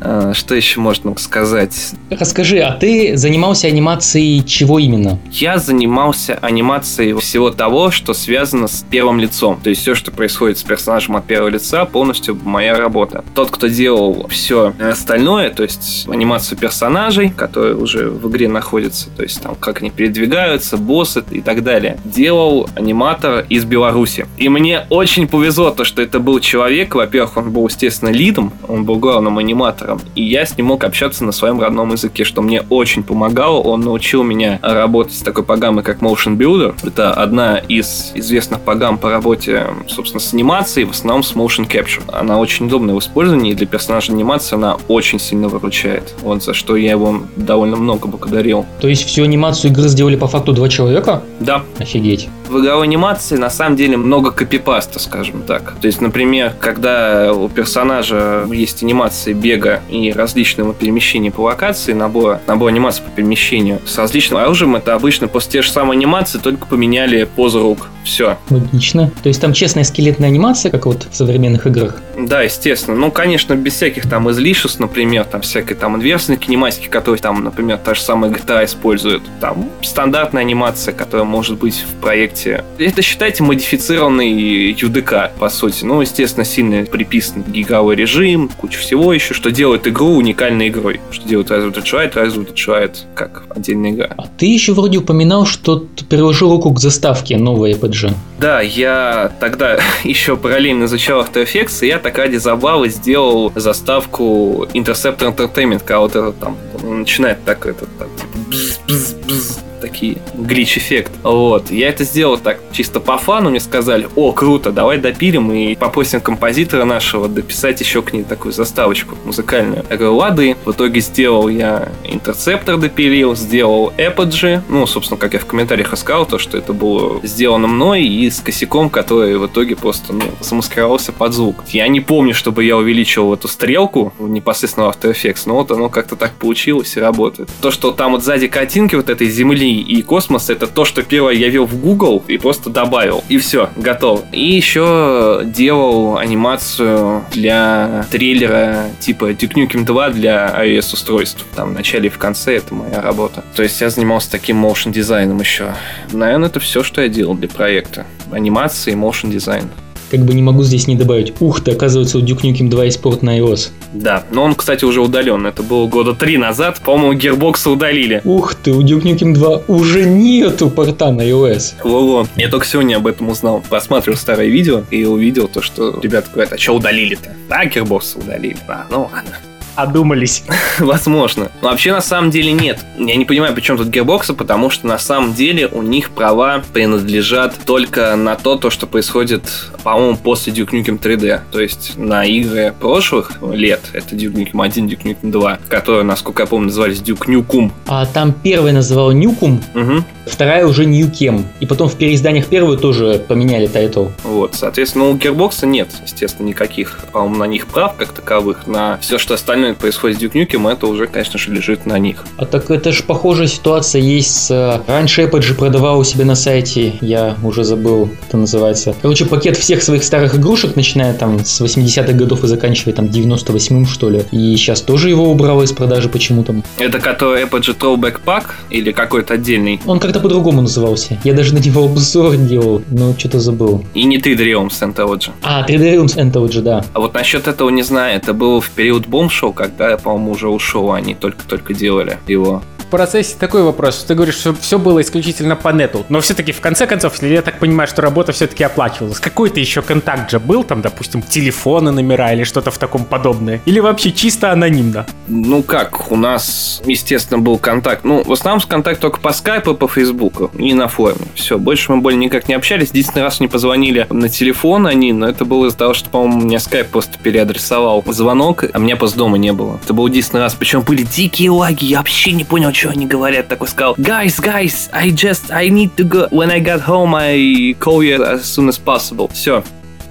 А, 0.04 0.34
что 0.34 0.54
еще 0.54 0.80
можно 0.80 1.16
сказать? 1.18 1.92
Расскажи, 2.10 2.58
а 2.60 2.72
ты 2.72 3.16
занимался 3.16 3.66
анимацией 3.68 4.44
чего 4.44 4.78
именно? 4.78 5.18
Я 5.32 5.58
занимался 5.58 6.38
анимацией 6.40 7.18
всего 7.18 7.50
того, 7.50 7.90
что 7.90 8.12
связано 8.12 8.68
с 8.68 8.84
первым 8.88 9.18
лицом. 9.18 9.58
То 9.62 9.70
есть 9.70 9.82
все, 9.82 9.94
что 9.94 10.10
происходит 10.10 10.58
с 10.58 10.62
персонажем 10.62 11.16
от 11.16 11.24
первого 11.24 11.48
лица, 11.48 11.84
полностью 11.86 12.38
моя 12.44 12.76
работа. 12.76 13.24
Тот, 13.34 13.50
кто 13.50 13.68
делал 13.68 14.28
все 14.28 14.74
остальное, 14.78 15.50
то 15.50 15.62
есть 15.62 16.06
анимацию 16.08 16.58
персонажей, 16.58 17.30
которые 17.30 17.76
уже 17.76 18.10
в 18.10 18.30
игре 18.30 18.48
находятся, 18.48 19.08
то 19.10 19.22
есть 19.22 19.42
там 19.42 19.54
как 19.54 19.80
они 19.80 19.90
передвигаются, 19.90 20.76
боссы 20.76 21.24
и 21.30 21.40
так 21.40 21.64
далее, 21.64 21.98
делал 22.04 22.68
аниматор 22.74 23.46
из 23.48 23.64
Беларуси. 23.64 24.26
И 24.36 24.48
мне 24.48 24.86
очень 24.90 25.26
повезло 25.28 25.70
то, 25.70 25.84
что 25.84 26.02
это 26.02 26.18
был 26.18 26.40
человек, 26.40 26.94
во-первых, 26.94 27.36
он 27.36 27.50
был, 27.50 27.66
естественно, 27.66 28.10
лидом, 28.10 28.52
он 28.68 28.84
был 28.84 28.96
главным 28.96 29.38
аниматором, 29.38 29.93
языком. 29.94 30.12
И 30.14 30.22
я 30.22 30.46
с 30.46 30.56
ним 30.56 30.66
мог 30.66 30.84
общаться 30.84 31.24
на 31.24 31.32
своем 31.32 31.60
родном 31.60 31.92
языке, 31.92 32.24
что 32.24 32.42
мне 32.42 32.62
очень 32.70 33.02
помогало. 33.02 33.60
Он 33.60 33.80
научил 33.80 34.22
меня 34.22 34.58
работать 34.62 35.14
с 35.14 35.22
такой 35.22 35.44
программой, 35.44 35.82
как 35.82 35.98
Motion 35.98 36.36
Builder. 36.36 36.74
Это 36.82 37.12
одна 37.12 37.58
из 37.58 38.12
известных 38.14 38.60
программ 38.60 38.98
по 38.98 39.10
работе, 39.10 39.66
собственно, 39.88 40.20
с 40.20 40.32
анимацией, 40.32 40.86
в 40.86 40.90
основном 40.90 41.22
с 41.22 41.32
Motion 41.34 41.68
Capture. 41.68 42.02
Она 42.12 42.38
очень 42.38 42.66
удобная 42.66 42.94
в 42.94 42.98
использовании, 42.98 43.52
и 43.52 43.54
для 43.54 43.66
персонажа 43.66 44.12
анимации 44.12 44.56
она 44.56 44.76
очень 44.88 45.18
сильно 45.18 45.48
выручает. 45.48 46.14
Вот 46.22 46.42
за 46.42 46.54
что 46.54 46.76
я 46.76 46.92
его 46.92 47.22
довольно 47.36 47.76
много 47.76 48.08
благодарил. 48.08 48.66
То 48.80 48.88
есть 48.88 49.06
всю 49.06 49.24
анимацию 49.24 49.70
игры 49.70 49.88
сделали 49.88 50.16
по 50.16 50.26
факту 50.26 50.52
два 50.52 50.68
человека? 50.68 51.22
Да. 51.40 51.62
Офигеть. 51.78 52.28
В 52.48 52.60
игровой 52.60 52.86
анимации 52.86 53.36
на 53.36 53.50
самом 53.50 53.76
деле 53.76 53.96
много 53.96 54.30
копипаста, 54.30 54.98
скажем 54.98 55.42
так. 55.42 55.74
То 55.80 55.86
есть, 55.86 56.00
например, 56.00 56.52
когда 56.60 57.32
у 57.32 57.48
персонажа 57.48 58.46
есть 58.50 58.82
анимация 58.82 59.34
бега 59.34 59.80
и 59.88 60.12
различного 60.12 60.74
перемещения 60.74 61.30
по 61.30 61.40
локации, 61.40 61.92
набор, 61.92 62.40
набор 62.46 62.68
анимации 62.68 63.02
по 63.02 63.10
перемещению 63.10 63.80
с 63.86 63.96
различным 63.96 64.40
оружием, 64.40 64.76
это 64.76 64.94
обычно 64.94 65.26
после 65.28 65.52
те 65.52 65.62
же 65.62 65.70
самые 65.70 65.96
анимации, 65.96 66.38
только 66.38 66.66
поменяли 66.66 67.24
позу 67.24 67.62
рук. 67.62 67.88
Все. 68.04 68.36
Логично. 68.50 69.10
То 69.22 69.28
есть 69.28 69.40
там 69.40 69.54
честная 69.54 69.84
скелетная 69.84 70.28
анимация, 70.28 70.70
как 70.70 70.84
вот 70.84 71.06
в 71.10 71.16
современных 71.16 71.66
играх? 71.66 72.02
Да, 72.18 72.42
естественно. 72.42 72.96
Ну, 72.96 73.10
конечно, 73.10 73.54
без 73.54 73.72
всяких 73.72 74.08
там 74.08 74.30
излишеств, 74.30 74.78
например, 74.78 75.24
там 75.24 75.40
всякой 75.40 75.74
там 75.74 75.96
инверсной 75.96 76.36
кинематики, 76.36 76.88
которые 76.88 77.20
там, 77.20 77.42
например, 77.42 77.78
та 77.78 77.94
же 77.94 78.02
самая 78.02 78.30
GTA 78.30 78.66
использует. 78.66 79.22
Там 79.40 79.70
стандартная 79.80 80.42
анимация, 80.42 80.92
которая 80.92 81.24
может 81.24 81.58
быть 81.58 81.76
в 81.76 82.00
проекте. 82.00 82.33
Это, 82.78 83.02
считайте, 83.02 83.42
модифицированный 83.42 84.72
UDK, 84.72 85.30
по 85.38 85.48
сути. 85.48 85.84
Ну, 85.84 86.00
естественно, 86.00 86.44
сильно 86.44 86.84
приписан 86.84 87.42
гиговый 87.42 87.96
режим, 87.96 88.48
куча 88.48 88.78
всего 88.78 89.12
еще, 89.12 89.34
что 89.34 89.50
делает 89.50 89.86
игру 89.86 90.16
уникальной 90.16 90.68
игрой. 90.68 91.00
Что 91.10 91.28
делает 91.28 91.50
the 91.50 91.82
Triad, 91.82 92.14
the 92.14 92.54
Triad 92.54 92.96
как 93.14 93.44
отдельная 93.50 93.90
игра. 93.90 94.10
А 94.16 94.26
ты 94.26 94.46
еще 94.46 94.72
вроде 94.72 94.98
упоминал, 94.98 95.46
что 95.46 95.76
ты 95.76 96.04
приложил 96.04 96.50
руку 96.50 96.72
к 96.72 96.80
заставке 96.80 97.36
новой 97.36 97.72
RPG. 97.72 98.12
Да, 98.38 98.60
я 98.60 99.32
тогда 99.40 99.78
еще 100.04 100.36
параллельно 100.36 100.84
изучал 100.84 101.22
After 101.22 101.44
Effects, 101.44 101.84
и 101.84 101.88
я 101.88 101.98
так 101.98 102.18
ради 102.18 102.36
забавы 102.36 102.88
сделал 102.88 103.52
заставку 103.54 104.66
Interceptor 104.74 105.34
Entertainment, 105.34 105.80
когда 105.80 106.00
вот 106.00 106.16
это 106.16 106.32
там 106.32 106.56
начинает 106.82 107.44
так 107.44 107.66
это 107.66 107.86
там, 107.98 108.08
типа 108.16 108.38
бз 108.50 108.80
-бз 108.86 109.16
-бз, 109.26 109.58
такие 109.84 110.16
глич-эффект. 110.34 111.12
Вот. 111.22 111.70
Я 111.70 111.90
это 111.90 112.04
сделал 112.04 112.38
так 112.38 112.58
чисто 112.72 113.00
по 113.00 113.18
фану, 113.18 113.50
мне 113.50 113.60
сказали, 113.60 114.08
о, 114.16 114.32
круто, 114.32 114.72
давай 114.72 114.96
допилим 114.96 115.52
и 115.52 115.74
попросим 115.74 116.20
композитора 116.20 116.84
нашего 116.84 117.28
дописать 117.28 117.80
еще 117.80 118.00
к 118.00 118.14
ней 118.14 118.24
такую 118.24 118.52
заставочку 118.52 119.16
музыкальную. 119.24 119.84
Я 119.90 119.96
говорю, 119.96 120.16
лады. 120.16 120.56
В 120.64 120.70
итоге 120.70 121.00
сделал 121.00 121.48
я 121.48 121.88
интерцептор 122.04 122.78
допилил, 122.78 123.36
сделал 123.36 123.92
Apogee, 123.98 124.62
ну, 124.68 124.86
собственно, 124.86 125.18
как 125.18 125.34
я 125.34 125.38
в 125.38 125.46
комментариях 125.46 125.92
рассказал, 125.92 126.24
то, 126.24 126.38
что 126.38 126.56
это 126.56 126.72
было 126.72 127.20
сделано 127.22 127.68
мной 127.68 128.04
и 128.04 128.30
с 128.30 128.40
косяком, 128.40 128.88
который 128.88 129.36
в 129.36 129.46
итоге 129.46 129.76
просто, 129.76 130.14
ну, 130.14 130.24
замаскировался 130.40 131.12
под 131.12 131.34
звук. 131.34 131.64
Я 131.68 131.88
не 131.88 132.00
помню, 132.00 132.34
чтобы 132.34 132.64
я 132.64 132.76
увеличил 132.76 133.34
эту 133.34 133.48
стрелку 133.48 134.14
непосредственно 134.18 134.90
в 134.90 134.96
After 134.96 135.12
Effects, 135.12 135.42
но 135.46 135.56
вот 135.56 135.70
оно 135.70 135.88
как-то 135.90 136.16
так 136.16 136.32
получилось 136.32 136.96
и 136.96 137.00
работает. 137.00 137.50
То, 137.60 137.70
что 137.70 137.92
там 137.92 138.12
вот 138.12 138.24
сзади 138.24 138.46
картинки 138.46 138.94
вот 138.94 139.10
этой 139.10 139.28
Земли 139.28 139.73
и 139.80 140.02
космоса, 140.02 140.52
это 140.52 140.66
то, 140.66 140.84
что 140.84 141.02
первое 141.02 141.34
я 141.34 141.48
вел 141.48 141.66
в 141.66 141.80
Google 141.80 142.22
и 142.28 142.38
просто 142.38 142.70
добавил. 142.70 143.24
И 143.28 143.38
все, 143.38 143.70
готово. 143.76 144.24
И 144.32 144.44
еще 144.44 145.42
делал 145.44 146.18
анимацию 146.18 147.24
для 147.32 148.06
трейлера 148.10 148.86
типа 149.00 149.30
Duke 149.30 149.54
Nukem 149.54 149.84
2 149.84 150.10
для 150.10 150.54
iOS 150.64 150.94
устройств. 150.94 151.44
Там 151.54 151.70
в 151.70 151.72
начале 151.72 152.06
и 152.06 152.10
в 152.10 152.18
конце 152.18 152.56
это 152.56 152.74
моя 152.74 153.00
работа. 153.00 153.44
То 153.54 153.62
есть 153.62 153.80
я 153.80 153.90
занимался 153.90 154.30
таким 154.30 154.64
motion 154.64 154.92
дизайном 154.92 155.40
еще. 155.40 155.74
Наверное, 156.12 156.48
это 156.48 156.60
все, 156.60 156.82
что 156.82 157.02
я 157.02 157.08
делал 157.08 157.34
для 157.34 157.48
проекта. 157.48 158.06
Анимация 158.30 158.94
и 158.94 158.96
motion 158.96 159.30
дизайн. 159.30 159.70
Как 160.10 160.20
бы 160.20 160.34
не 160.34 160.42
могу 160.42 160.62
здесь 160.62 160.86
не 160.86 160.96
добавить. 160.96 161.32
Ух 161.40 161.60
ты, 161.60 161.72
оказывается, 161.72 162.18
у 162.18 162.20
Duke 162.22 162.42
Nukem 162.42 162.68
2 162.68 162.84
есть 162.84 163.00
порт 163.00 163.22
на 163.22 163.38
iOS. 163.38 163.70
Да, 163.92 164.24
но 164.30 164.44
он, 164.44 164.54
кстати, 164.54 164.84
уже 164.84 165.00
удален. 165.00 165.46
Это 165.46 165.62
было 165.62 165.86
года 165.86 166.14
три 166.14 166.36
назад. 166.36 166.80
По-моему, 166.84 167.14
Gearbox 167.18 167.68
удалили. 167.70 168.20
Ух 168.24 168.54
ты, 168.54 168.72
у 168.72 168.82
Duke 168.82 169.02
Nukem 169.02 169.34
2 169.34 169.62
уже 169.68 170.04
нету 170.04 170.70
порта 170.70 171.10
на 171.10 171.22
iOS. 171.22 171.74
Во-во. 171.82 172.26
Я 172.36 172.48
только 172.48 172.66
сегодня 172.66 172.96
об 172.96 173.06
этом 173.06 173.28
узнал. 173.28 173.62
Посмотрел 173.68 174.16
старое 174.16 174.48
видео 174.48 174.82
и 174.90 175.04
увидел 175.04 175.48
то, 175.48 175.62
что 175.62 175.98
ребята 176.02 176.28
говорят, 176.32 176.52
а 176.52 176.58
что 176.58 176.74
удалили-то? 176.74 177.34
А, 177.48 177.66
Gearbox 177.66 178.18
удалили. 178.22 178.56
А, 178.68 178.86
ну 178.90 179.08
ладно 179.12 179.38
одумались. 179.74 180.44
Возможно. 180.78 181.50
Но 181.62 181.68
вообще 181.68 181.92
на 181.92 182.00
самом 182.00 182.30
деле 182.30 182.52
нет. 182.52 182.84
Я 182.98 183.16
не 183.16 183.24
понимаю, 183.24 183.54
почему 183.54 183.78
тут 183.78 183.88
Gearbox, 183.88 184.34
потому 184.34 184.70
что 184.70 184.86
на 184.86 184.98
самом 184.98 185.34
деле 185.34 185.66
у 185.68 185.82
них 185.82 186.10
права 186.10 186.62
принадлежат 186.72 187.54
только 187.64 188.16
на 188.16 188.36
то, 188.36 188.56
то 188.56 188.70
что 188.70 188.86
происходит, 188.86 189.42
по-моему, 189.82 190.16
после 190.16 190.52
Duke 190.52 190.70
Nukem 190.70 190.98
3D. 190.98 191.40
То 191.50 191.60
есть 191.60 191.96
на 191.96 192.24
игры 192.24 192.74
прошлых 192.78 193.32
лет, 193.52 193.80
это 193.92 194.14
Duke 194.14 194.34
Nukem 194.34 194.62
1, 194.62 194.86
Duke 194.86 195.02
Nukem 195.02 195.30
2, 195.30 195.58
которые, 195.68 196.04
насколько 196.04 196.42
я 196.42 196.46
помню, 196.46 196.66
назывались 196.66 197.00
Duke 197.00 197.26
Nukem. 197.26 197.70
А 197.86 198.06
там 198.06 198.32
первый 198.32 198.72
называл 198.72 199.12
Nukem, 199.12 199.60
угу. 199.74 200.04
вторая 200.26 200.66
уже 200.66 200.84
Nukem. 200.84 201.44
И 201.60 201.66
потом 201.66 201.88
в 201.88 201.96
переизданиях 201.96 202.46
первую 202.46 202.78
тоже 202.78 203.24
поменяли 203.26 203.66
title. 203.66 204.08
Вот, 204.22 204.54
соответственно, 204.54 205.08
у 205.08 205.16
Gearbox 205.16 205.66
нет, 205.66 205.88
естественно, 206.02 206.46
никаких, 206.46 207.00
по-моему, 207.12 207.36
на 207.36 207.44
них 207.44 207.66
прав 207.66 207.96
как 207.96 208.12
таковых, 208.12 208.66
на 208.66 208.98
все, 208.98 209.18
что 209.18 209.34
остальное 209.34 209.63
остальное 209.64 209.74
происходит 209.74 210.18
с 210.18 210.20
Duke 210.20 210.39
Nukem, 210.39 210.66
это 210.68 210.86
уже, 210.86 211.06
конечно 211.06 211.38
же, 211.38 211.50
лежит 211.50 211.86
на 211.86 211.98
них. 211.98 212.24
А 212.36 212.44
так 212.44 212.70
это 212.70 212.92
же 212.92 213.02
похожая 213.02 213.46
ситуация 213.46 214.02
есть 214.02 214.46
с... 214.46 214.50
Э, 214.50 214.80
раньше 214.90 215.22
Apple 215.22 215.40
же 215.42 215.54
продавал 215.54 215.98
у 215.98 216.04
себя 216.04 216.24
на 216.24 216.34
сайте, 216.34 216.94
я 217.00 217.36
уже 217.42 217.64
забыл, 217.64 218.06
как 218.06 218.28
это 218.28 218.36
называется. 218.36 218.94
Короче, 219.00 219.24
пакет 219.24 219.56
всех 219.56 219.82
своих 219.82 220.04
старых 220.04 220.34
игрушек, 220.34 220.76
начиная 220.76 221.14
там 221.14 221.44
с 221.44 221.60
80-х 221.60 222.12
годов 222.12 222.44
и 222.44 222.46
заканчивая 222.46 222.92
там 222.92 223.06
98-м, 223.06 223.86
что 223.86 224.10
ли. 224.10 224.22
И 224.32 224.56
сейчас 224.56 224.82
тоже 224.82 225.08
его 225.08 225.30
убрало 225.30 225.62
из 225.62 225.72
продажи 225.72 226.08
почему-то. 226.08 226.54
Это 226.78 226.98
который 226.98 227.44
Apple 227.44 227.62
же 227.62 227.72
Throwback 227.72 228.20
Pack 228.24 228.44
или 228.70 228.92
какой-то 228.92 229.34
отдельный? 229.34 229.80
Он 229.86 229.98
как-то 229.98 230.20
по-другому 230.20 230.60
назывался. 230.60 231.18
Я 231.24 231.32
даже 231.32 231.54
на 231.54 231.58
него 231.58 231.84
обзор 231.84 232.36
делал, 232.36 232.82
но 232.90 233.14
что-то 233.16 233.40
забыл. 233.40 233.84
И 233.94 234.04
не 234.04 234.18
3D 234.18 234.38
Realms 234.38 234.80
Anthology. 234.80 235.30
А, 235.42 235.66
3D 235.66 235.94
Realms 235.94 236.16
Anthology, 236.16 236.60
да. 236.60 236.84
А 236.92 237.00
вот 237.00 237.14
насчет 237.14 237.48
этого 237.48 237.70
не 237.70 237.82
знаю, 237.82 238.16
это 238.16 238.34
было 238.34 238.60
в 238.60 238.70
период 238.70 239.06
бомшоу, 239.06 239.53
когда 239.54 239.96
по-моему, 239.96 240.32
уже 240.32 240.48
ушел, 240.48 240.92
а 240.92 240.96
они 240.96 241.14
только-только 241.14 241.74
делали 241.74 242.18
его 242.26 242.62
процессе 242.94 243.34
такой 243.36 243.64
вопрос. 243.64 244.04
Ты 244.04 244.14
говоришь, 244.14 244.36
что 244.36 244.54
все 244.54 244.78
было 244.78 245.00
исключительно 245.00 245.56
по 245.56 245.70
нету. 245.70 246.06
Но 246.08 246.20
все-таки, 246.20 246.52
в 246.52 246.60
конце 246.60 246.86
концов, 246.86 247.20
я 247.22 247.42
так 247.42 247.58
понимаю, 247.58 247.88
что 247.88 248.02
работа 248.02 248.30
все-таки 248.30 248.62
оплачивалась. 248.62 249.18
Какой-то 249.18 249.58
еще 249.58 249.82
контакт 249.82 250.30
же 250.30 250.38
был, 250.38 250.62
там, 250.62 250.80
допустим, 250.80 251.20
телефоны, 251.20 251.90
номера 251.90 252.32
или 252.32 252.44
что-то 252.44 252.70
в 252.70 252.78
таком 252.78 253.04
подобное? 253.04 253.60
Или 253.64 253.80
вообще 253.80 254.12
чисто 254.12 254.52
анонимно? 254.52 255.06
Ну 255.26 255.64
как, 255.64 256.12
у 256.12 256.16
нас, 256.16 256.82
естественно, 256.86 257.40
был 257.40 257.58
контакт. 257.58 258.04
Ну, 258.04 258.22
в 258.22 258.32
основном 258.32 258.60
с 258.60 258.66
контакт 258.66 259.00
только 259.00 259.18
по 259.18 259.32
скайпу 259.32 259.74
по 259.74 259.88
фейсбуку. 259.88 260.52
И 260.56 260.72
на 260.72 260.86
форуме. 260.86 261.26
Все, 261.34 261.58
больше 261.58 261.90
мы 261.90 262.00
более 262.00 262.20
никак 262.20 262.46
не 262.46 262.54
общались. 262.54 262.90
Единственный 262.90 263.22
раз 263.22 263.40
не 263.40 263.48
позвонили 263.48 264.06
на 264.08 264.28
телефон 264.28 264.86
они, 264.86 265.12
но 265.12 265.28
это 265.28 265.44
было 265.44 265.66
из-за 265.66 265.78
того, 265.78 265.94
что, 265.94 266.10
по-моему, 266.10 266.42
мне 266.42 266.60
скайп 266.60 266.90
просто 266.90 267.18
переадресовал 267.18 268.04
звонок, 268.06 268.64
а 268.72 268.78
меня 268.78 268.94
просто 268.94 269.18
дома 269.18 269.36
не 269.36 269.52
было. 269.52 269.80
Это 269.82 269.94
был 269.94 270.06
единственный 270.06 270.42
раз. 270.42 270.54
Причем 270.54 270.82
были 270.82 271.02
дикие 271.02 271.50
лаги, 271.50 271.86
я 271.86 271.98
вообще 271.98 272.30
не 272.30 272.44
понял, 272.44 272.72
что 272.72 272.83
они 272.88 273.06
говорят, 273.06 273.48
такой 273.48 273.68
сказал, 273.68 273.94
guys, 273.96 274.40
guys, 274.40 274.88
I 274.92 275.10
just, 275.10 275.50
I 275.50 275.68
need 275.68 275.94
to 275.96 276.04
go, 276.04 276.28
when 276.30 276.50
I 276.50 276.60
got 276.60 276.80
home, 276.80 277.14
I 277.14 277.74
call 277.80 278.02
you 278.02 278.22
as 278.24 278.44
soon 278.44 278.68
as 278.68 278.78
possible. 278.78 279.28
Все, 279.32 279.62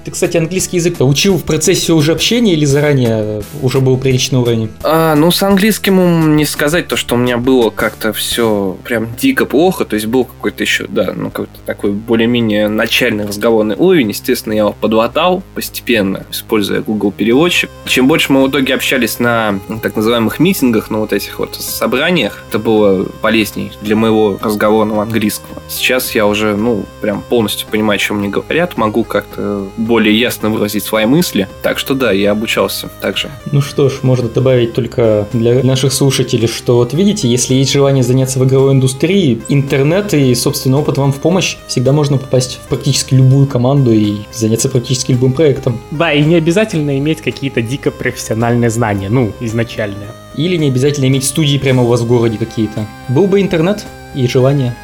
ты, 0.04 0.12
кстати, 0.12 0.38
английский 0.38 0.78
язык 0.78 0.96
учил 1.00 1.38
в 1.38 1.44
процессе 1.44 1.94
уже 1.94 2.12
общения 2.12 2.54
или 2.54 2.66
заранее 2.66 3.42
уже 3.62 3.80
был 3.80 3.98
приличный 3.98 4.40
уровень? 4.40 4.70
А, 4.84 5.16
ну, 5.16 5.32
с 5.32 5.42
английским 5.44 6.36
не 6.36 6.46
сказать 6.46 6.88
то, 6.88 6.96
что 6.96 7.16
у 7.16 7.18
меня 7.18 7.38
было 7.38 7.70
как-то 7.70 8.14
все 8.14 8.78
прям 8.84 9.16
дико 9.16 9.46
плохо. 9.46 9.86
То 9.86 9.96
есть 9.96 10.08
был 10.08 10.26
какой-то 10.26 10.64
еще, 10.64 10.88
да, 10.88 11.14
ну, 11.16 11.30
какой-то 11.30 11.60
такой 11.66 11.92
более-менее 11.92 12.68
начальный 12.68 13.26
разговорный 13.26 13.76
уровень. 13.76 14.10
Естественно, 14.10 14.54
я 14.54 14.60
его 14.60 14.76
подлатал 14.80 15.44
постепенно, 15.56 16.26
используя 16.32 16.82
Google 16.82 17.12
переводчик. 17.12 17.70
Чем 17.86 18.08
больше 18.08 18.32
мы 18.32 18.44
в 18.44 18.50
итоге 18.50 18.74
общались 18.74 19.20
на 19.20 19.60
так 19.82 19.96
называемых 19.96 20.40
митингах, 20.40 20.90
на 20.90 21.00
вот 21.00 21.14
этих 21.14 21.40
вот 21.40 21.56
собраниях, 21.56 22.44
это 22.50 22.60
было 22.60 23.06
полезней 23.22 23.72
для 23.82 23.96
моего 23.96 24.38
разговорного 24.42 25.04
английского. 25.04 25.62
Сейчас 25.70 26.16
я 26.16 26.26
уже, 26.26 26.56
ну, 26.56 26.86
прям 27.02 27.22
полностью 27.22 27.68
понимаю, 27.70 27.98
о 27.98 28.00
чем 28.00 28.20
мне 28.20 28.30
говорят, 28.30 28.78
могу 28.78 29.04
как-то 29.04 29.68
более 29.94 30.20
ясно 30.20 30.50
выразить 30.50 30.84
свои 30.84 31.06
мысли. 31.06 31.48
Так 31.62 31.78
что 31.78 31.94
да, 31.94 32.12
я 32.12 32.32
обучался 32.32 32.90
также. 33.00 33.30
Ну 33.52 33.62
что 33.62 33.90
ж, 33.90 34.00
можно 34.02 34.28
добавить 34.28 34.74
только 34.74 35.28
для 35.34 35.64
наших 35.64 35.94
слушателей, 35.94 36.48
что 36.48 36.78
вот 36.78 36.96
видите, 36.96 37.28
если 37.28 37.54
есть 37.54 37.72
желание 37.72 38.04
заняться 38.04 38.40
в 38.40 38.44
игровой 38.44 38.72
индустрии, 38.74 39.44
интернет 39.50 40.16
и 40.16 40.34
собственный 40.34 40.80
опыт 40.80 40.98
вам 40.98 41.14
в 41.14 41.18
помощь, 41.18 41.58
всегда 41.68 41.92
можно 41.92 42.18
попасть 42.18 42.60
в 42.66 42.70
практически 42.70 43.14
любую 43.14 43.46
команду 43.46 43.92
и 43.92 44.16
заняться 44.34 44.68
практически 44.68 45.12
любым 45.12 45.34
проектом. 45.34 45.80
Да, 45.92 46.12
и 46.12 46.24
не 46.24 46.38
обязательно 46.38 46.98
иметь 46.98 47.22
какие-то 47.22 47.62
дико 47.62 47.92
профессиональные 47.92 48.72
знания, 48.72 49.10
ну, 49.10 49.32
изначальные. 49.42 50.08
Или 50.36 50.58
не 50.58 50.70
обязательно 50.70 51.06
иметь 51.06 51.24
студии 51.24 51.60
прямо 51.60 51.84
у 51.84 51.86
вас 51.86 52.02
в 52.02 52.08
городе 52.08 52.40
какие-то. 52.40 52.88
Был 53.10 53.28
бы 53.28 53.40
интернет 53.42 53.86
и 54.16 54.28
желание. 54.28 54.76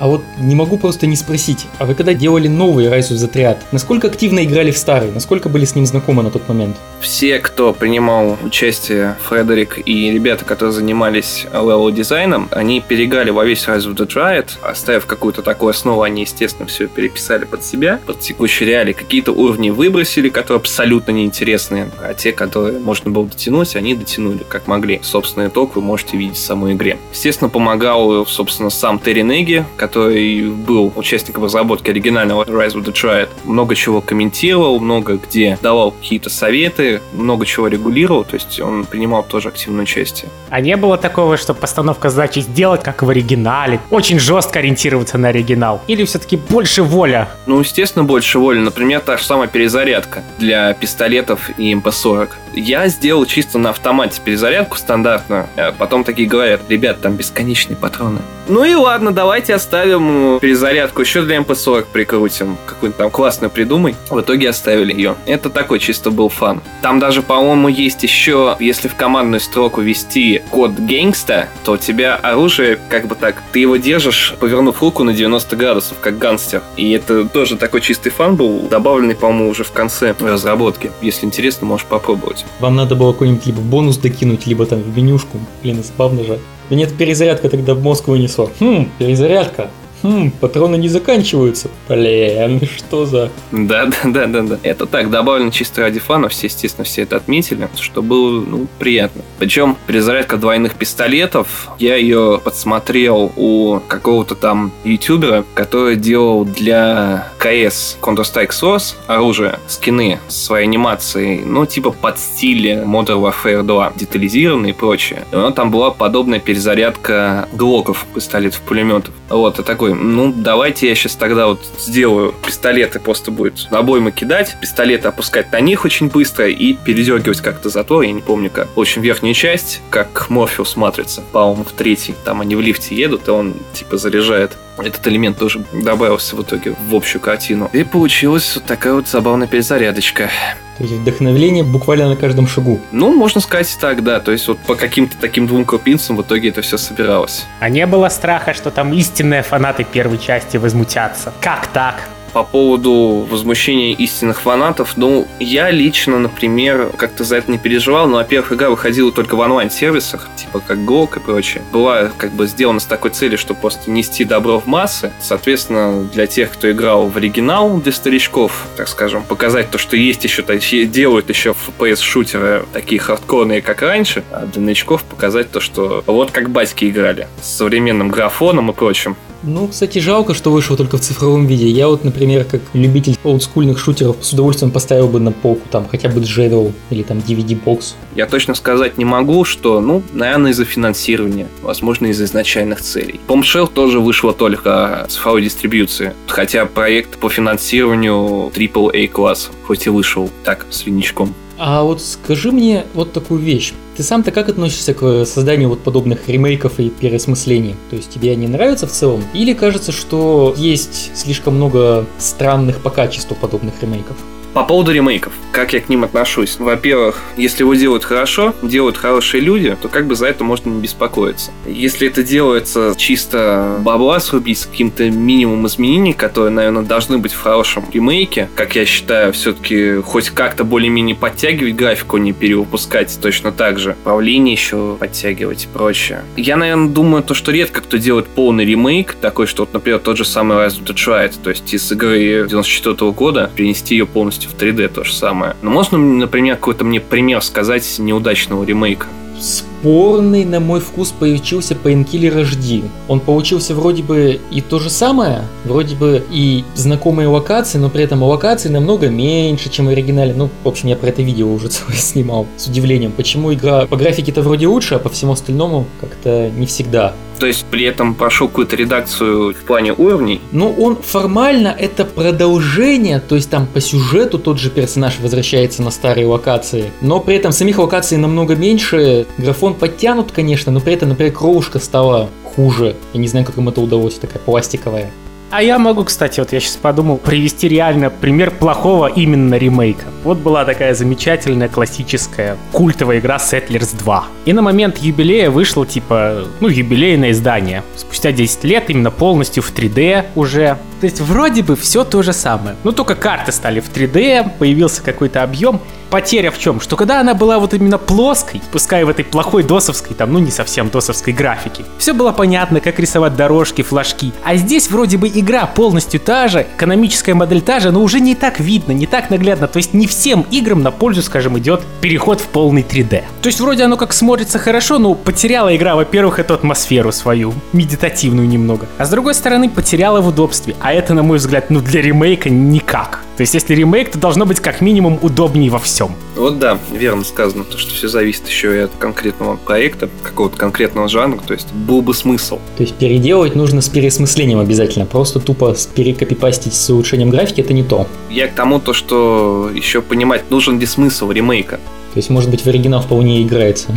А 0.00 0.08
вот 0.08 0.22
не 0.38 0.54
могу 0.54 0.76
просто 0.76 1.06
не 1.06 1.16
спросить, 1.16 1.66
а 1.78 1.84
вы 1.84 1.94
когда 1.94 2.14
делали 2.14 2.48
новый 2.48 2.86
Rise 2.86 3.12
of 3.12 3.16
the 3.16 3.32
Triad, 3.32 3.58
насколько 3.72 4.08
активно 4.08 4.44
играли 4.44 4.70
в 4.70 4.78
старый, 4.78 5.12
насколько 5.12 5.48
были 5.48 5.64
с 5.64 5.74
ним 5.74 5.86
знакомы 5.86 6.22
на 6.22 6.30
тот 6.30 6.48
момент? 6.48 6.76
Все, 7.00 7.38
кто 7.38 7.72
принимал 7.72 8.36
участие, 8.42 9.16
Фредерик 9.28 9.80
и 9.86 10.10
ребята, 10.10 10.44
которые 10.44 10.72
занимались 10.72 11.46
level 11.52 11.92
дизайном, 11.92 12.48
они 12.50 12.80
перегали 12.80 13.30
во 13.30 13.44
весь 13.44 13.66
Rise 13.66 13.86
of 13.86 13.96
the 13.96 14.06
Triad, 14.06 14.48
оставив 14.62 15.06
какую-то 15.06 15.42
такую 15.42 15.70
основу, 15.70 16.02
они, 16.02 16.22
естественно, 16.22 16.66
все 16.66 16.88
переписали 16.88 17.44
под 17.44 17.64
себя, 17.64 18.00
под 18.04 18.20
текущие 18.20 18.68
реалии. 18.68 18.92
Какие-то 18.92 19.32
уровни 19.32 19.70
выбросили, 19.70 20.28
которые 20.28 20.60
абсолютно 20.60 21.12
неинтересные, 21.12 21.90
а 22.02 22.14
те, 22.14 22.32
которые 22.32 22.78
можно 22.80 23.10
было 23.10 23.26
дотянуть, 23.26 23.76
они 23.76 23.94
дотянули, 23.94 24.44
как 24.48 24.66
могли. 24.66 25.00
Собственный 25.02 25.48
итог 25.48 25.76
вы 25.76 25.82
можете 25.82 26.16
видеть 26.16 26.36
в 26.36 26.44
самой 26.44 26.72
игре. 26.72 26.98
Естественно, 27.12 27.48
помогал, 27.48 28.26
собственно, 28.26 28.70
сам 28.70 28.98
Терри 28.98 29.22
Неги, 29.22 29.64
который 29.84 30.48
был 30.48 30.92
участником 30.96 31.44
разработки 31.44 31.90
оригинального 31.90 32.44
Rise 32.44 32.72
of 32.72 32.84
the 32.84 32.92
Triad, 32.92 33.28
много 33.44 33.74
чего 33.74 34.00
комментировал, 34.00 34.80
много 34.80 35.16
где 35.16 35.58
давал 35.60 35.90
какие-то 35.90 36.30
советы, 36.30 37.02
много 37.12 37.44
чего 37.44 37.68
регулировал, 37.68 38.24
то 38.24 38.34
есть 38.34 38.60
он 38.60 38.86
принимал 38.86 39.22
тоже 39.22 39.50
активное 39.50 39.82
участие. 39.82 40.30
А 40.48 40.60
не 40.60 40.76
было 40.76 40.96
такого, 40.96 41.36
что 41.36 41.52
постановка 41.52 42.08
задачи 42.08 42.38
сделать 42.38 42.82
как 42.82 43.02
в 43.02 43.10
оригинале, 43.10 43.80
очень 43.90 44.18
жестко 44.18 44.60
ориентироваться 44.60 45.18
на 45.18 45.28
оригинал? 45.28 45.82
Или 45.86 46.04
все-таки 46.04 46.36
больше 46.36 46.82
воля? 46.82 47.28
Ну, 47.46 47.60
естественно, 47.60 48.04
больше 48.04 48.38
воли. 48.38 48.60
Например, 48.60 49.00
та 49.00 49.18
же 49.18 49.24
самая 49.24 49.48
перезарядка 49.48 50.22
для 50.38 50.72
пистолетов 50.72 51.50
и 51.58 51.74
МП-40. 51.74 52.30
Я 52.54 52.88
сделал 52.88 53.26
чисто 53.26 53.58
на 53.58 53.70
автомате 53.70 54.20
перезарядку 54.24 54.78
стандартную. 54.78 55.46
А 55.56 55.72
потом 55.72 56.04
такие 56.04 56.28
говорят, 56.28 56.60
ребят, 56.68 57.00
там 57.00 57.16
бесконечные 57.16 57.76
патроны. 57.76 58.20
Ну 58.46 58.62
и 58.64 58.74
ладно, 58.74 59.10
давайте 59.10 59.54
оставим 59.54 59.73
оставим 59.74 60.06
ему 60.06 60.38
перезарядку, 60.38 61.00
еще 61.00 61.22
для 61.22 61.38
MP40 61.38 61.86
прикрутим, 61.92 62.56
какую-нибудь 62.64 62.96
там 62.96 63.10
классную 63.10 63.50
придумай. 63.50 63.96
В 64.08 64.20
итоге 64.20 64.50
оставили 64.50 64.92
ее. 64.92 65.16
Это 65.26 65.50
такой 65.50 65.80
чисто 65.80 66.12
был 66.12 66.28
fun. 66.28 66.62
Там 66.80 67.00
даже, 67.00 67.22
по-моему, 67.22 67.66
есть 67.66 68.04
еще, 68.04 68.56
если 68.60 68.86
в 68.86 68.94
командную 68.94 69.40
строку 69.40 69.80
ввести 69.80 70.42
код 70.50 70.78
gangsta, 70.78 71.48
то 71.64 71.72
у 71.72 71.76
тебя 71.76 72.14
оружие, 72.14 72.78
как 72.88 73.08
бы 73.08 73.16
так, 73.16 73.42
ты 73.52 73.58
его 73.58 73.76
держишь, 73.76 74.36
повернув 74.38 74.80
руку 74.80 75.02
на 75.02 75.12
90 75.12 75.56
градусов, 75.56 75.98
как 76.00 76.18
гангстер. 76.18 76.62
И 76.76 76.92
это 76.92 77.24
тоже 77.24 77.56
такой 77.56 77.80
чистый 77.80 78.10
fun 78.10 78.36
был, 78.36 78.68
добавленный, 78.70 79.16
по-моему, 79.16 79.48
уже 79.48 79.64
в 79.64 79.72
конце 79.72 80.14
разработки. 80.20 80.92
Если 81.02 81.26
интересно, 81.26 81.66
можешь 81.66 81.86
попробовать. 81.86 82.46
Вам 82.60 82.76
надо 82.76 82.94
было 82.94 83.12
какой-нибудь 83.12 83.46
либо 83.46 83.60
бонус 83.60 83.96
докинуть, 83.96 84.46
либо 84.46 84.66
там 84.66 84.80
в 84.80 84.96
менюшку. 84.96 85.40
Блин, 85.64 85.82
забавно 85.82 86.22
же. 86.22 86.38
Да 86.70 86.76
нет, 86.76 86.96
перезарядка 86.96 87.48
тогда 87.48 87.74
в 87.74 87.82
мозг 87.82 88.08
вынесла. 88.08 88.50
Хм, 88.60 88.88
перезарядка. 88.98 89.70
Хм, 90.04 90.30
патроны 90.38 90.76
не 90.76 90.88
заканчиваются. 90.88 91.70
Блин, 91.88 92.60
что 92.76 93.06
за... 93.06 93.30
Да, 93.52 93.86
да, 93.86 93.96
да, 94.04 94.26
да, 94.26 94.42
да. 94.42 94.58
Это 94.62 94.84
так, 94.84 95.10
добавлено 95.10 95.50
чисто 95.50 95.80
ради 95.80 95.98
фана, 95.98 96.28
все, 96.28 96.46
естественно, 96.46 96.84
все 96.84 97.02
это 97.02 97.16
отметили, 97.16 97.68
что 97.80 98.02
было, 98.02 98.44
ну, 98.44 98.66
приятно. 98.78 99.22
Причем 99.38 99.78
перезарядка 99.86 100.36
двойных 100.36 100.74
пистолетов, 100.74 101.70
я 101.78 101.96
ее 101.96 102.38
подсмотрел 102.44 103.32
у 103.36 103.80
какого-то 103.88 104.34
там 104.34 104.72
ютубера, 104.84 105.42
который 105.54 105.96
делал 105.96 106.44
для 106.44 107.28
КС 107.38 107.96
Counter-Strike 108.02 108.50
Source 108.50 108.96
оружие, 109.06 109.58
скины 109.68 110.18
своей 110.28 110.66
анимацией, 110.66 111.40
ну, 111.46 111.64
типа 111.64 111.92
под 111.92 112.18
стиль 112.18 112.72
Modern 112.72 113.22
Warfare 113.22 113.62
2, 113.62 113.92
детализированные 113.96 114.72
и 114.72 114.76
прочее. 114.76 115.24
Него 115.32 115.50
там 115.50 115.70
была 115.70 115.90
подобная 115.90 116.40
перезарядка 116.40 117.48
глоков, 117.54 118.04
пистолетов, 118.14 118.60
пулеметов. 118.60 119.14
Вот, 119.30 119.58
и 119.58 119.62
такой, 119.62 119.93
ну, 119.94 120.32
давайте 120.34 120.88
я 120.88 120.94
сейчас 120.94 121.16
тогда 121.16 121.46
вот 121.46 121.60
сделаю 121.78 122.34
пистолеты, 122.44 123.00
просто 123.00 123.30
будет 123.30 123.68
обоймы 123.70 124.12
кидать, 124.12 124.56
пистолеты 124.60 125.08
опускать 125.08 125.52
на 125.52 125.60
них 125.60 125.84
очень 125.84 126.08
быстро 126.08 126.48
и 126.48 126.74
передергивать 126.74 127.40
как-то 127.40 127.68
затвор, 127.68 128.02
я 128.02 128.12
не 128.12 128.20
помню 128.20 128.50
как. 128.50 128.68
В 128.76 128.80
общем, 128.80 129.02
верхнюю 129.02 129.34
часть, 129.34 129.80
как 129.90 130.30
Морфеус 130.30 130.76
матрица, 130.76 131.22
по-моему, 131.32 131.64
в 131.64 131.72
третий, 131.72 132.14
там 132.24 132.40
они 132.40 132.56
в 132.56 132.60
лифте 132.60 132.94
едут, 132.94 133.28
и 133.28 133.30
он 133.30 133.54
типа 133.72 133.96
заряжает 133.96 134.52
этот 134.76 135.06
элемент 135.06 135.38
тоже 135.38 135.64
добавился 135.72 136.34
в 136.34 136.42
итоге 136.42 136.74
в 136.88 136.94
общую 136.94 137.22
картину. 137.22 137.70
И 137.72 137.84
получилась 137.84 138.56
вот 138.56 138.64
такая 138.64 138.94
вот 138.94 139.06
забавная 139.06 139.46
перезарядочка. 139.46 140.30
То 140.76 140.84
есть 140.84 140.94
вдохновление 140.94 141.62
буквально 141.62 142.08
на 142.08 142.16
каждом 142.16 142.46
шагу. 142.46 142.80
Ну, 142.90 143.14
можно 143.14 143.40
сказать 143.40 143.76
так, 143.80 144.02
да. 144.02 144.20
То 144.20 144.32
есть 144.32 144.48
вот 144.48 144.58
по 144.58 144.74
каким-то 144.74 145.16
таким 145.20 145.46
двум 145.46 145.64
крупинцам 145.64 146.16
в 146.16 146.22
итоге 146.22 146.48
это 146.48 146.62
все 146.62 146.78
собиралось. 146.78 147.46
А 147.60 147.68
не 147.68 147.86
было 147.86 148.08
страха, 148.08 148.54
что 148.54 148.70
там 148.70 148.92
истинные 148.92 149.42
фанаты 149.42 149.84
первой 149.84 150.18
части 150.18 150.56
возмутятся? 150.56 151.32
Как 151.40 151.68
так? 151.68 152.08
По 152.34 152.42
поводу 152.42 153.26
возмущения 153.30 153.94
истинных 153.94 154.40
фанатов, 154.40 154.96
ну, 154.96 155.26
я 155.38 155.70
лично, 155.70 156.18
например, 156.18 156.90
как-то 156.96 157.22
за 157.22 157.36
это 157.36 157.50
не 157.50 157.58
переживал, 157.58 158.08
но, 158.08 158.16
во-первых, 158.16 158.52
игра 158.52 158.70
выходила 158.70 159.12
только 159.12 159.36
в 159.36 159.38
онлайн-сервисах, 159.38 160.28
типа 160.36 160.60
как 160.66 160.78
GOG 160.78 161.16
и 161.16 161.20
прочее. 161.20 161.62
Была 161.72 162.10
как 162.18 162.32
бы 162.32 162.48
сделана 162.48 162.80
с 162.80 162.86
такой 162.86 163.12
целью, 163.12 163.38
чтобы 163.38 163.60
просто 163.60 163.88
нести 163.88 164.24
добро 164.24 164.58
в 164.58 164.66
массы. 164.66 165.12
Соответственно, 165.20 166.08
для 166.12 166.26
тех, 166.26 166.50
кто 166.50 166.68
играл 166.70 167.06
в 167.06 167.16
оригинал, 167.16 167.78
для 167.78 167.92
старичков, 167.92 168.66
так 168.76 168.88
скажем, 168.88 169.22
показать 169.22 169.70
то, 169.70 169.78
что 169.78 169.96
есть 169.96 170.24
еще, 170.24 170.42
делают 170.86 171.28
еще 171.28 171.54
FPS-шутеры 171.78 172.66
такие 172.72 173.00
хардкорные, 173.00 173.62
как 173.62 173.82
раньше, 173.82 174.24
а 174.32 174.44
для 174.46 174.60
новичков 174.60 175.04
показать 175.04 175.52
то, 175.52 175.60
что 175.60 176.02
вот 176.06 176.32
как 176.32 176.50
батьки 176.50 176.88
играли, 176.90 177.28
с 177.40 177.46
современным 177.46 178.08
графоном 178.08 178.72
и 178.72 178.74
прочим. 178.74 179.16
Ну, 179.46 179.68
кстати, 179.68 179.98
жалко, 179.98 180.32
что 180.32 180.50
вышел 180.50 180.76
только 180.76 180.96
в 180.96 181.00
цифровом 181.00 181.46
виде. 181.46 181.68
Я 181.68 181.88
вот, 181.88 182.02
например, 182.02 182.44
как 182.44 182.62
любитель 182.72 183.16
олдскульных 183.24 183.78
шутеров, 183.78 184.16
с 184.20 184.32
удовольствием 184.32 184.72
поставил 184.72 185.08
бы 185.08 185.20
на 185.20 185.32
полку 185.32 185.68
там 185.70 185.86
хотя 185.88 186.08
бы 186.08 186.20
Джевел 186.20 186.72
или 186.90 187.02
там 187.02 187.18
DVD-бокс. 187.18 187.94
Я 188.14 188.26
точно 188.26 188.54
сказать 188.54 188.96
не 188.96 189.04
могу, 189.04 189.44
что, 189.44 189.80
ну, 189.80 190.02
наверное, 190.12 190.52
из-за 190.52 190.64
финансирования, 190.64 191.48
возможно, 191.62 192.06
из-за 192.06 192.24
изначальных 192.24 192.80
целей. 192.80 193.20
Bombshell 193.28 193.70
тоже 193.72 194.00
вышла 194.00 194.32
только 194.32 195.06
цифровой 195.10 195.42
дистрибьюции, 195.42 196.14
хотя 196.26 196.64
проект 196.64 197.18
по 197.18 197.28
финансированию 197.28 198.50
AAA 198.54 199.08
класса, 199.08 199.50
хоть 199.66 199.86
и 199.86 199.90
вышел 199.90 200.30
так, 200.44 200.66
с 200.70 200.86
винничком. 200.86 201.34
А 201.58 201.82
вот 201.82 202.02
скажи 202.02 202.50
мне 202.50 202.84
вот 202.94 203.12
такую 203.12 203.40
вещь. 203.40 203.72
Ты 203.96 204.02
сам-то 204.02 204.32
как 204.32 204.48
относишься 204.48 204.92
к 204.92 205.24
созданию 205.24 205.68
вот 205.68 205.80
подобных 205.80 206.28
ремейков 206.28 206.80
и 206.80 206.90
переосмыслений? 206.90 207.76
То 207.90 207.96
есть 207.96 208.10
тебе 208.10 208.32
они 208.32 208.48
нравятся 208.48 208.86
в 208.86 208.90
целом? 208.90 209.22
Или 209.34 209.52
кажется, 209.52 209.92
что 209.92 210.52
есть 210.56 211.16
слишком 211.16 211.54
много 211.54 212.06
странных 212.18 212.82
по 212.82 212.90
качеству 212.90 213.36
подобных 213.36 213.80
ремейков? 213.82 214.16
По 214.54 214.62
поводу 214.62 214.92
ремейков, 214.92 215.32
как 215.50 215.72
я 215.72 215.80
к 215.80 215.88
ним 215.88 216.04
отношусь? 216.04 216.60
Во-первых, 216.60 217.20
если 217.36 217.64
его 217.64 217.74
делают 217.74 218.04
хорошо, 218.04 218.54
делают 218.62 218.96
хорошие 218.96 219.40
люди, 219.40 219.76
то 219.82 219.88
как 219.88 220.06
бы 220.06 220.14
за 220.14 220.26
это 220.26 220.44
можно 220.44 220.70
не 220.70 220.80
беспокоиться. 220.80 221.50
Если 221.66 222.06
это 222.06 222.22
делается 222.22 222.94
чисто 222.96 223.78
бабла 223.80 224.20
срубить 224.20 224.58
с 224.58 224.66
каким-то 224.66 225.10
минимум 225.10 225.66
изменений, 225.66 226.12
которые, 226.12 226.52
наверное, 226.52 226.84
должны 226.84 227.18
быть 227.18 227.32
в 227.32 227.40
хорошем 227.40 227.84
ремейке, 227.92 228.48
как 228.54 228.76
я 228.76 228.86
считаю, 228.86 229.32
все-таки 229.32 229.96
хоть 230.02 230.30
как-то 230.30 230.62
более-менее 230.62 231.16
подтягивать 231.16 231.74
графику, 231.74 232.18
не 232.18 232.32
перевыпускать 232.32 233.18
точно 233.20 233.50
так 233.50 233.80
же, 233.80 233.96
управление 234.02 234.54
еще 234.54 234.96
подтягивать 235.00 235.64
и 235.64 235.66
прочее. 235.66 236.22
Я, 236.36 236.56
наверное, 236.56 236.90
думаю, 236.90 237.24
то, 237.24 237.34
что 237.34 237.50
редко 237.50 237.80
кто 237.80 237.96
делает 237.96 238.28
полный 238.28 238.64
ремейк, 238.64 239.14
такой, 239.14 239.48
что, 239.48 239.64
вот, 239.64 239.72
например, 239.72 239.98
тот 239.98 240.16
же 240.16 240.24
самый 240.24 240.58
Rise 240.58 240.80
of 240.80 240.84
the 240.84 240.94
Triad, 240.94 241.34
то 241.42 241.50
есть 241.50 241.74
из 241.74 241.90
игры 241.90 242.46
94 242.48 243.10
года 243.10 243.50
перенести 243.56 243.96
ее 243.96 244.06
полностью 244.06 244.43
полностью 244.44 244.50
в 244.50 244.54
3D 244.54 244.88
то 244.88 245.04
же 245.04 245.12
самое. 245.12 245.56
Но 245.62 245.70
можно, 245.70 245.98
например, 245.98 246.56
какой-то 246.56 246.84
мне 246.84 247.00
пример 247.00 247.42
сказать 247.42 247.98
неудачного 247.98 248.64
ремейка? 248.64 249.06
спорный, 249.40 250.44
на 250.44 250.60
мой 250.60 250.80
вкус, 250.80 251.10
получился 251.10 251.74
Painkiller 251.74 252.44
HD. 252.44 252.88
Он 253.08 253.18
получился 253.18 253.74
вроде 253.74 254.02
бы 254.02 254.40
и 254.50 254.60
то 254.60 254.78
же 254.78 254.88
самое, 254.88 255.42
вроде 255.64 255.96
бы 255.96 256.24
и 256.30 256.64
знакомые 256.74 257.26
локации, 257.26 257.78
но 257.78 257.90
при 257.90 258.04
этом 258.04 258.22
локации 258.22 258.68
намного 258.68 259.08
меньше, 259.08 259.70
чем 259.70 259.86
в 259.86 259.88
оригинале. 259.88 260.32
Ну, 260.34 260.50
в 260.62 260.68
общем, 260.68 260.88
я 260.88 260.96
про 260.96 261.08
это 261.08 261.22
видео 261.22 261.52
уже 261.52 261.68
целое 261.68 261.96
снимал 261.96 262.46
с 262.56 262.68
удивлением. 262.68 263.12
Почему 263.12 263.52
игра 263.52 263.86
по 263.86 263.96
графике-то 263.96 264.40
вроде 264.40 264.68
лучше, 264.68 264.94
а 264.94 264.98
по 264.98 265.08
всему 265.08 265.32
остальному 265.32 265.86
как-то 266.00 266.50
не 266.50 266.66
всегда. 266.66 267.12
То 267.38 267.46
есть 267.46 267.64
при 267.70 267.84
этом 267.84 268.14
прошел 268.14 268.48
какую-то 268.48 268.76
редакцию 268.76 269.54
в 269.54 269.64
плане 269.66 269.92
уровней? 269.92 270.40
Ну, 270.52 270.72
он 270.72 270.96
формально 270.96 271.74
это 271.78 272.04
продолжение, 272.04 273.20
то 273.20 273.34
есть 273.34 273.50
там 273.50 273.66
по 273.66 273.80
сюжету 273.80 274.38
тот 274.38 274.58
же 274.58 274.70
персонаж 274.70 275.18
возвращается 275.20 275.82
на 275.82 275.90
старые 275.90 276.26
локации, 276.26 276.90
но 277.00 277.20
при 277.20 277.36
этом 277.36 277.52
самих 277.52 277.78
локаций 277.78 278.18
намного 278.18 278.54
меньше, 278.54 279.26
графон 279.38 279.74
подтянут, 279.74 280.32
конечно, 280.32 280.72
но 280.72 280.80
при 280.80 280.94
этом, 280.94 281.08
например, 281.10 281.32
кровушка 281.32 281.78
стала 281.78 282.30
хуже. 282.44 282.96
Я 283.12 283.20
не 283.20 283.28
знаю, 283.28 283.44
как 283.44 283.58
им 283.58 283.68
это 283.68 283.80
удалось, 283.80 284.14
такая 284.14 284.38
пластиковая. 284.38 285.10
А 285.50 285.62
я 285.62 285.78
могу, 285.78 286.04
кстати, 286.04 286.40
вот 286.40 286.52
я 286.52 286.58
сейчас 286.58 286.76
подумал, 286.76 287.16
привести 287.18 287.68
реально 287.68 288.10
пример 288.10 288.50
плохого 288.50 289.06
именно 289.06 289.54
ремейка. 289.54 290.06
Вот 290.24 290.38
была 290.38 290.64
такая 290.64 290.94
замечательная 290.94 291.68
классическая 291.68 292.56
культовая 292.72 293.20
игра 293.20 293.36
Settlers 293.36 293.96
2. 293.96 294.24
И 294.46 294.52
на 294.52 294.62
момент 294.62 294.98
юбилея 294.98 295.50
вышло 295.50 295.86
типа, 295.86 296.44
ну, 296.60 296.68
юбилейное 296.68 297.30
издание. 297.30 297.84
Спустя 297.94 298.32
10 298.32 298.64
лет 298.64 298.90
именно 298.90 299.10
полностью 299.10 299.62
в 299.62 299.72
3D 299.72 300.24
уже. 300.34 300.78
То 301.04 301.08
есть 301.08 301.20
вроде 301.20 301.62
бы 301.62 301.76
все 301.76 302.02
то 302.02 302.22
же 302.22 302.32
самое. 302.32 302.76
Но 302.82 302.90
только 302.90 303.14
карты 303.14 303.52
стали 303.52 303.80
в 303.80 303.92
3D, 303.92 304.52
появился 304.58 305.02
какой-то 305.02 305.42
объем 305.42 305.82
потеря 306.14 306.52
в 306.52 306.58
чем? 306.60 306.80
Что 306.80 306.94
когда 306.94 307.18
она 307.18 307.34
была 307.34 307.58
вот 307.58 307.74
именно 307.74 307.98
плоской, 307.98 308.62
пускай 308.70 309.02
в 309.02 309.08
этой 309.08 309.24
плохой 309.24 309.64
досовской, 309.64 310.14
там, 310.14 310.32
ну 310.32 310.38
не 310.38 310.52
совсем 310.52 310.88
досовской 310.88 311.32
графике, 311.32 311.84
все 311.98 312.12
было 312.12 312.30
понятно, 312.30 312.78
как 312.78 313.00
рисовать 313.00 313.34
дорожки, 313.34 313.82
флажки. 313.82 314.32
А 314.44 314.54
здесь 314.54 314.88
вроде 314.92 315.18
бы 315.18 315.26
игра 315.26 315.66
полностью 315.66 316.20
та 316.20 316.46
же, 316.46 316.68
экономическая 316.76 317.34
модель 317.34 317.62
та 317.62 317.80
же, 317.80 317.90
но 317.90 318.00
уже 318.00 318.20
не 318.20 318.36
так 318.36 318.60
видно, 318.60 318.92
не 318.92 319.08
так 319.08 319.28
наглядно. 319.28 319.66
То 319.66 319.78
есть 319.78 319.92
не 319.92 320.06
всем 320.06 320.46
играм 320.52 320.84
на 320.84 320.92
пользу, 320.92 321.20
скажем, 321.20 321.58
идет 321.58 321.82
переход 322.00 322.40
в 322.40 322.46
полный 322.46 322.82
3D. 322.82 323.24
То 323.42 323.48
есть 323.48 323.58
вроде 323.58 323.82
оно 323.82 323.96
как 323.96 324.12
смотрится 324.12 324.60
хорошо, 324.60 325.00
но 325.00 325.14
потеряла 325.14 325.74
игра, 325.74 325.96
во-первых, 325.96 326.38
эту 326.38 326.54
атмосферу 326.54 327.10
свою, 327.10 327.54
медитативную 327.72 328.46
немного. 328.46 328.86
А 328.98 329.04
с 329.04 329.10
другой 329.10 329.34
стороны, 329.34 329.68
потеряла 329.68 330.20
в 330.20 330.28
удобстве. 330.28 330.76
А 330.80 330.93
это, 330.94 331.14
на 331.14 331.22
мой 331.22 331.38
взгляд, 331.38 331.70
ну 331.70 331.80
для 331.80 332.00
ремейка 332.00 332.50
никак. 332.50 333.24
То 333.36 333.40
есть 333.40 333.54
если 333.54 333.74
ремейк, 333.74 334.10
то 334.10 334.18
должно 334.18 334.46
быть 334.46 334.60
как 334.60 334.80
минимум 334.80 335.18
удобнее 335.20 335.70
во 335.70 335.78
всем. 335.78 336.14
Вот 336.36 336.58
да, 336.58 336.78
верно 336.92 337.24
сказано, 337.24 337.64
то, 337.64 337.76
что 337.78 337.92
все 337.92 338.08
зависит 338.08 338.48
еще 338.48 338.76
и 338.76 338.78
от 338.80 338.92
конкретного 338.98 339.56
проекта, 339.56 340.08
какого-то 340.22 340.56
конкретного 340.56 341.08
жанра, 341.08 341.40
то 341.44 341.52
есть 341.52 341.72
был 341.72 342.00
бы 342.00 342.14
смысл. 342.14 342.60
То 342.76 342.82
есть 342.84 342.94
переделывать 342.94 343.56
нужно 343.56 343.80
с 343.80 343.88
переосмыслением 343.88 344.60
обязательно, 344.60 345.04
просто 345.04 345.40
тупо 345.40 345.74
перекопипастить 345.94 346.74
с 346.74 346.90
улучшением 346.90 347.30
графики 347.30 347.60
это 347.60 347.72
не 347.72 347.82
то. 347.82 348.06
Я 348.30 348.48
к 348.48 348.54
тому, 348.54 348.78
то, 348.78 348.92
что 348.92 349.70
еще 349.74 350.00
понимать, 350.00 350.50
нужен 350.50 350.78
ли 350.78 350.86
смысл 350.86 351.30
ремейка. 351.30 351.80
То 352.14 352.18
есть, 352.18 352.30
может 352.30 352.48
быть, 352.48 352.62
в 352.62 352.66
оригинал 352.68 353.02
вполне 353.02 353.42
играется. 353.42 353.88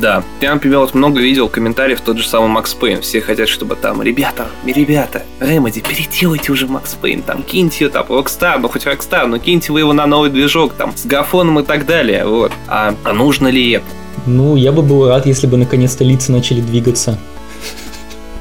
Да. 0.00 0.24
Я, 0.40 0.54
например, 0.54 0.78
вот 0.78 0.94
много 0.94 1.20
видел 1.20 1.50
комментариев 1.50 2.00
тот 2.00 2.16
же 2.16 2.26
самый 2.26 2.48
Макс 2.48 2.72
Пейн. 2.72 3.02
Все 3.02 3.20
хотят, 3.20 3.50
чтобы 3.50 3.76
там, 3.76 4.00
ребята, 4.00 4.46
ребята, 4.64 5.24
Ремоди, 5.40 5.82
переделайте 5.82 6.52
уже 6.52 6.66
Макс 6.66 6.94
Пейн, 6.94 7.20
там, 7.20 7.42
киньте 7.42 7.90
там, 7.90 8.06
Rockstar, 8.06 8.58
ну 8.58 8.68
хоть 8.68 8.86
Rockstar, 8.86 9.26
но 9.26 9.38
киньте 9.38 9.72
вы 9.72 9.80
его 9.80 9.92
на 9.92 10.06
новый 10.06 10.30
движок, 10.30 10.72
там, 10.72 10.96
с 10.96 11.04
графоном 11.04 11.60
и 11.60 11.64
так 11.64 11.84
далее, 11.84 12.24
вот. 12.24 12.50
А, 12.66 12.94
а 13.04 13.12
нужно 13.12 13.48
ли 13.48 13.72
это? 13.72 13.84
Ну, 14.24 14.56
я 14.56 14.72
бы 14.72 14.80
был 14.80 15.06
рад, 15.08 15.26
если 15.26 15.46
бы 15.46 15.58
наконец-то 15.58 16.02
лица 16.02 16.32
начали 16.32 16.62
двигаться. 16.62 17.18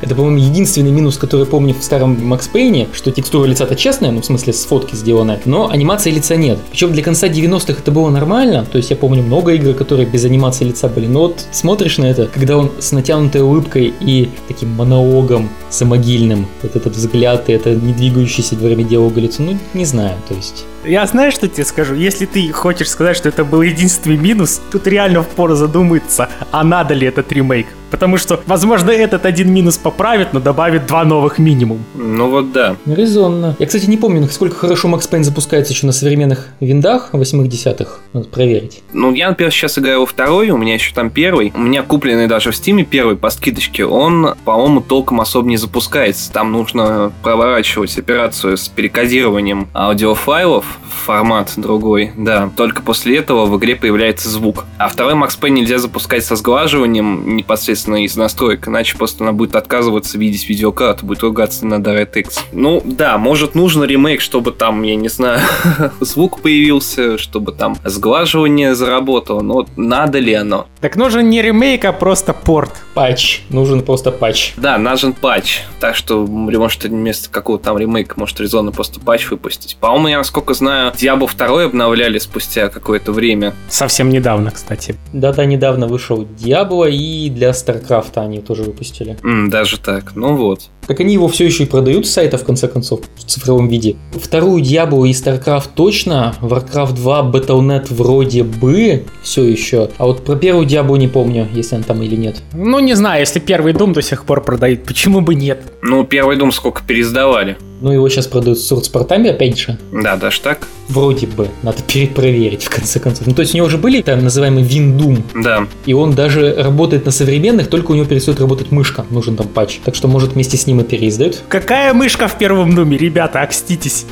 Это, 0.02 0.16
по-моему, 0.16 0.38
единственный 0.38 0.92
минус, 0.92 1.18
который 1.18 1.46
помню 1.46 1.74
в 1.74 1.84
старом 1.84 2.18
Макс 2.26 2.48
Пейне, 2.48 2.88
что 2.94 3.12
текстура 3.12 3.46
лица-то 3.46 3.76
честная, 3.76 4.12
ну, 4.12 4.22
в 4.22 4.26
смысле, 4.26 4.54
с 4.54 4.66
фотки 4.66 4.96
сделанная, 4.96 5.40
но 5.46 5.70
анимации 5.70 6.12
лица 6.12 6.36
нет. 6.36 6.60
Причем 6.70 6.92
для 6.92 7.04
конца 7.04 7.28
90-х 7.28 7.80
это 7.80 7.92
было 7.92 8.10
нормально, 8.10 8.66
то 8.70 8.78
есть 8.78 8.90
я 8.90 8.96
помню 8.96 9.24
много 9.24 9.54
игр, 9.54 9.74
которые 9.74 10.08
без 10.08 10.26
анимации 10.26 10.66
лица 10.66 10.88
были, 10.88 11.08
но 11.08 11.22
вот 11.22 11.46
смотришь 11.52 11.98
на 11.98 12.06
это, 12.06 12.28
когда 12.28 12.58
он 12.58 12.72
с 12.80 12.92
натянутой 12.92 13.42
улыбкой 13.42 13.94
и 14.00 14.30
таким 14.48 14.70
монологом 14.72 15.50
самогильным, 15.70 16.48
вот 16.62 16.76
этот 16.76 16.96
взгляд 16.96 17.50
и 17.50 17.54
это 17.54 17.76
не 17.76 17.94
двигающееся 17.94 18.56
во 18.56 18.68
время 18.68 18.84
диалога 18.84 19.22
лицо, 19.22 19.44
ну, 19.44 19.58
не 19.74 19.86
знаю, 19.86 20.16
то 20.28 20.36
есть... 20.36 20.66
Я 20.88 21.06
знаю, 21.08 21.32
что 21.32 21.48
тебе 21.48 21.66
скажу. 21.66 21.96
Если 21.96 22.26
ты 22.26 22.52
хочешь 22.52 22.90
сказать, 22.90 23.18
что 23.18 23.30
это 23.30 23.44
был 23.44 23.62
единственный 23.62 24.18
минус, 24.18 24.62
тут 24.72 24.86
реально 24.88 25.24
впору 25.24 25.56
задуматься, 25.56 26.30
а 26.52 26.64
надо 26.64 26.94
ли 26.94 27.08
этот 27.08 27.32
ремейк. 27.32 27.68
Потому 27.92 28.18
что, 28.18 28.42
возможно, 28.46 28.92
этот 28.92 29.26
один 29.26 29.54
минус 29.54 29.78
поправит, 29.78 30.34
но 30.34 30.40
добавит 30.40 30.86
два 30.86 31.06
новых 31.06 31.38
минимум. 31.40 31.86
Ну 31.96 32.30
вот 32.30 32.52
да. 32.52 32.76
Резонно. 32.86 33.56
Я, 33.58 33.66
кстати, 33.68 33.86
не 33.86 33.96
помню, 33.96 34.22
насколько 34.22 34.56
хорошо 34.56 34.88
Макс 34.90 35.08
Пейн 35.08 35.24
запускается 35.24 35.72
еще 35.72 35.86
на 35.86 35.94
современных 35.94 36.50
виндах, 36.60 37.10
восьмых 37.14 37.48
десятых. 37.48 38.02
Надо 38.12 38.28
проверить. 38.28 38.84
Ну, 38.92 39.14
я, 39.14 39.30
например, 39.30 39.52
сейчас 39.52 39.78
играю 39.80 40.02
во 40.02 40.06
второй, 40.06 40.50
у 40.50 40.58
меня 40.58 40.74
еще 40.74 40.94
там 40.94 41.10
первый. 41.10 41.54
У 41.56 41.60
меня 41.60 41.84
купленный 41.84 42.28
даже 42.28 42.52
в 42.52 42.56
Стиме 42.56 42.84
первый 42.84 43.16
по 43.16 43.30
скидочке. 43.30 43.86
Он, 43.86 44.36
по-моему, 44.44 44.82
толком 44.82 45.22
особо 45.22 45.48
не 45.48 45.58
запускается. 45.58 46.32
Там 46.34 46.52
нужно 46.52 47.14
проворачивать 47.24 47.98
операцию 47.98 48.58
с 48.58 48.68
перекодированием 48.68 49.70
аудиофайлов 49.74 50.75
формат 51.06 51.54
другой. 51.58 52.12
Да, 52.18 52.50
только 52.56 52.82
после 52.82 53.18
этого 53.18 53.46
в 53.46 53.58
игре 53.58 53.76
появляется 53.76 54.30
звук. 54.30 54.66
А 54.78 54.88
второй 54.88 55.16
Макс 55.16 55.36
Пейн 55.36 55.56
нельзя 55.56 55.78
запускать 55.78 56.26
со 56.26 56.36
сглаживанием 56.36 57.36
непосредственно 57.36 58.04
из 58.04 58.16
настроек, 58.16 58.68
иначе 58.68 58.98
просто 58.98 59.24
она 59.24 59.34
будет 59.34 59.56
отказываться 59.56 60.18
видеть 60.18 60.48
видеокарту, 60.50 61.06
будет 61.06 61.22
ругаться 61.22 61.66
на 61.66 61.76
DirectX. 61.76 62.40
Ну, 62.52 62.82
да, 62.84 63.18
может 63.18 63.56
нужен 63.56 63.84
ремейк, 63.84 64.22
чтобы 64.22 64.52
там, 64.52 64.82
я 64.84 64.96
не 64.96 65.10
знаю, 65.10 65.42
звук 66.00 66.42
появился, 66.42 67.18
чтобы 67.18 67.52
там 67.52 67.78
сглаживание 67.84 68.76
заработало, 68.76 69.42
но 69.42 69.66
надо 69.76 70.20
ли 70.20 70.34
оно? 70.34 70.68
Так 70.82 70.96
нужен 70.96 71.30
не 71.30 71.42
ремейк, 71.42 71.86
а 71.86 71.94
просто 71.94 72.34
порт. 72.34 72.72
Патч. 72.94 73.42
Нужен 73.50 73.82
просто 73.82 74.12
патч. 74.12 74.54
Да, 74.58 74.78
нужен 74.78 75.14
патч. 75.14 75.62
Так 75.80 75.96
что, 75.96 76.26
может, 76.26 76.84
вместо 76.84 77.30
какого-то 77.30 77.66
там 77.66 77.78
ремейка, 77.78 78.16
может, 78.18 78.40
резонно 78.40 78.72
просто 78.72 79.00
патч 79.00 79.30
выпустить. 79.30 79.78
По-моему, 79.80 80.08
я, 80.08 80.18
насколько 80.18 80.54
знаю, 80.54 80.65
Diablo 80.70 81.30
2 81.36 81.64
обновляли 81.66 82.18
спустя 82.20 82.70
какое-то 82.70 83.12
время. 83.12 83.54
Совсем 83.70 84.10
недавно, 84.10 84.52
кстати. 84.52 84.96
Да-да, 85.14 85.46
недавно 85.46 85.88
вышел 85.88 86.24
Diablo, 86.24 86.90
и 86.90 87.30
для 87.30 87.52
StarCraft 87.52 88.12
они 88.16 88.40
тоже 88.40 88.64
выпустили. 88.64 89.18
М, 89.24 89.50
даже 89.50 89.80
так, 89.80 90.16
ну 90.16 90.36
вот. 90.36 90.70
Так 90.88 91.00
они 91.00 91.14
его 91.14 91.28
все 91.28 91.46
еще 91.46 91.64
и 91.64 91.66
продают 91.66 92.06
с 92.06 92.12
сайта, 92.12 92.38
в 92.38 92.44
конце 92.44 92.68
концов, 92.68 93.02
в 93.16 93.24
цифровом 93.24 93.68
виде. 93.68 93.96
Вторую 94.14 94.62
Diablo 94.64 95.08
и 95.08 95.12
StarCraft 95.12 95.70
точно, 95.76 96.36
Warcraft 96.42 96.94
2, 96.94 97.32
Battle.net 97.32 97.88
вроде 97.94 98.44
бы 98.44 99.04
все 99.24 99.44
еще. 99.44 99.90
А 99.98 100.06
вот 100.06 100.24
про 100.24 100.36
первую 100.36 100.68
Diablo 100.68 100.98
не 100.98 101.08
помню, 101.08 101.48
если 101.54 101.76
он 101.76 101.84
там 101.84 102.02
или 102.04 102.16
нет. 102.16 102.38
Ну, 102.54 102.80
не 102.80 102.94
знаю, 102.94 103.22
если 103.22 103.40
первый 103.40 103.74
Doom 103.74 103.94
до 103.94 104.02
сих 104.02 104.26
пор 104.26 104.44
продают, 104.44 104.84
почему 104.84 105.22
бы 105.22 105.34
нет? 105.34 105.60
Ну, 105.82 106.04
первый 106.04 106.38
дом 106.38 106.52
сколько 106.52 106.84
пересдавали. 106.84 107.58
Ну, 107.86 107.92
его 107.92 108.10
сейчас 108.10 108.26
продают 108.26 108.58
с 108.58 108.66
сурдспортами, 108.66 109.30
опять 109.30 109.60
же. 109.60 109.78
Да, 109.92 110.16
даже 110.16 110.42
так. 110.42 110.68
Вроде 110.90 111.28
бы. 111.28 111.50
Надо 111.62 111.84
перепроверить, 111.84 112.64
в 112.64 112.70
конце 112.72 113.00
концов. 113.00 113.28
Ну, 113.28 113.36
то 113.36 113.44
есть 113.44 113.54
у 113.54 113.58
него 113.58 113.68
уже 113.68 113.78
были 113.78 114.02
там 114.02 114.24
называемый 114.24 114.64
Виндум, 114.64 115.24
Да. 115.36 115.68
и 115.86 115.94
он 115.94 116.16
даже 116.16 116.56
работает 116.56 117.06
на 117.06 117.12
современных, 117.12 117.68
только 117.70 117.92
у 117.92 117.94
него 117.94 118.08
перестает 118.08 118.40
работать 118.40 118.72
мышка. 118.72 119.06
Нужен 119.12 119.36
там 119.36 119.48
патч. 119.48 119.78
Так 119.86 119.94
что, 119.94 120.08
может, 120.08 120.34
вместе 120.34 120.58
с 120.58 120.66
ним 120.66 120.80
и 120.82 120.84
переиздают. 120.84 121.44
Какая 121.48 121.94
мышка 121.94 122.28
в 122.28 122.36
первом 122.40 122.74
Думе, 122.74 122.98
ребята, 122.98 123.42
окститесь. 123.42 124.08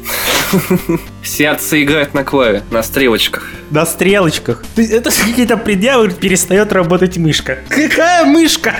Все 1.23 1.49
отцы 1.49 1.81
играют 1.81 2.13
на 2.13 2.23
клаве, 2.23 2.61
на 2.69 2.83
стрелочках. 2.83 3.49
На 3.71 3.87
стрелочках. 3.87 4.63
То 4.75 4.81
есть 4.81 4.93
Это 4.93 5.09
же 5.09 5.17
какие-то 5.27 5.57
предъявы, 5.57 6.11
перестает 6.11 6.71
работать 6.73 7.17
мышка. 7.17 7.57
Какая 7.69 8.23
мышка? 8.23 8.75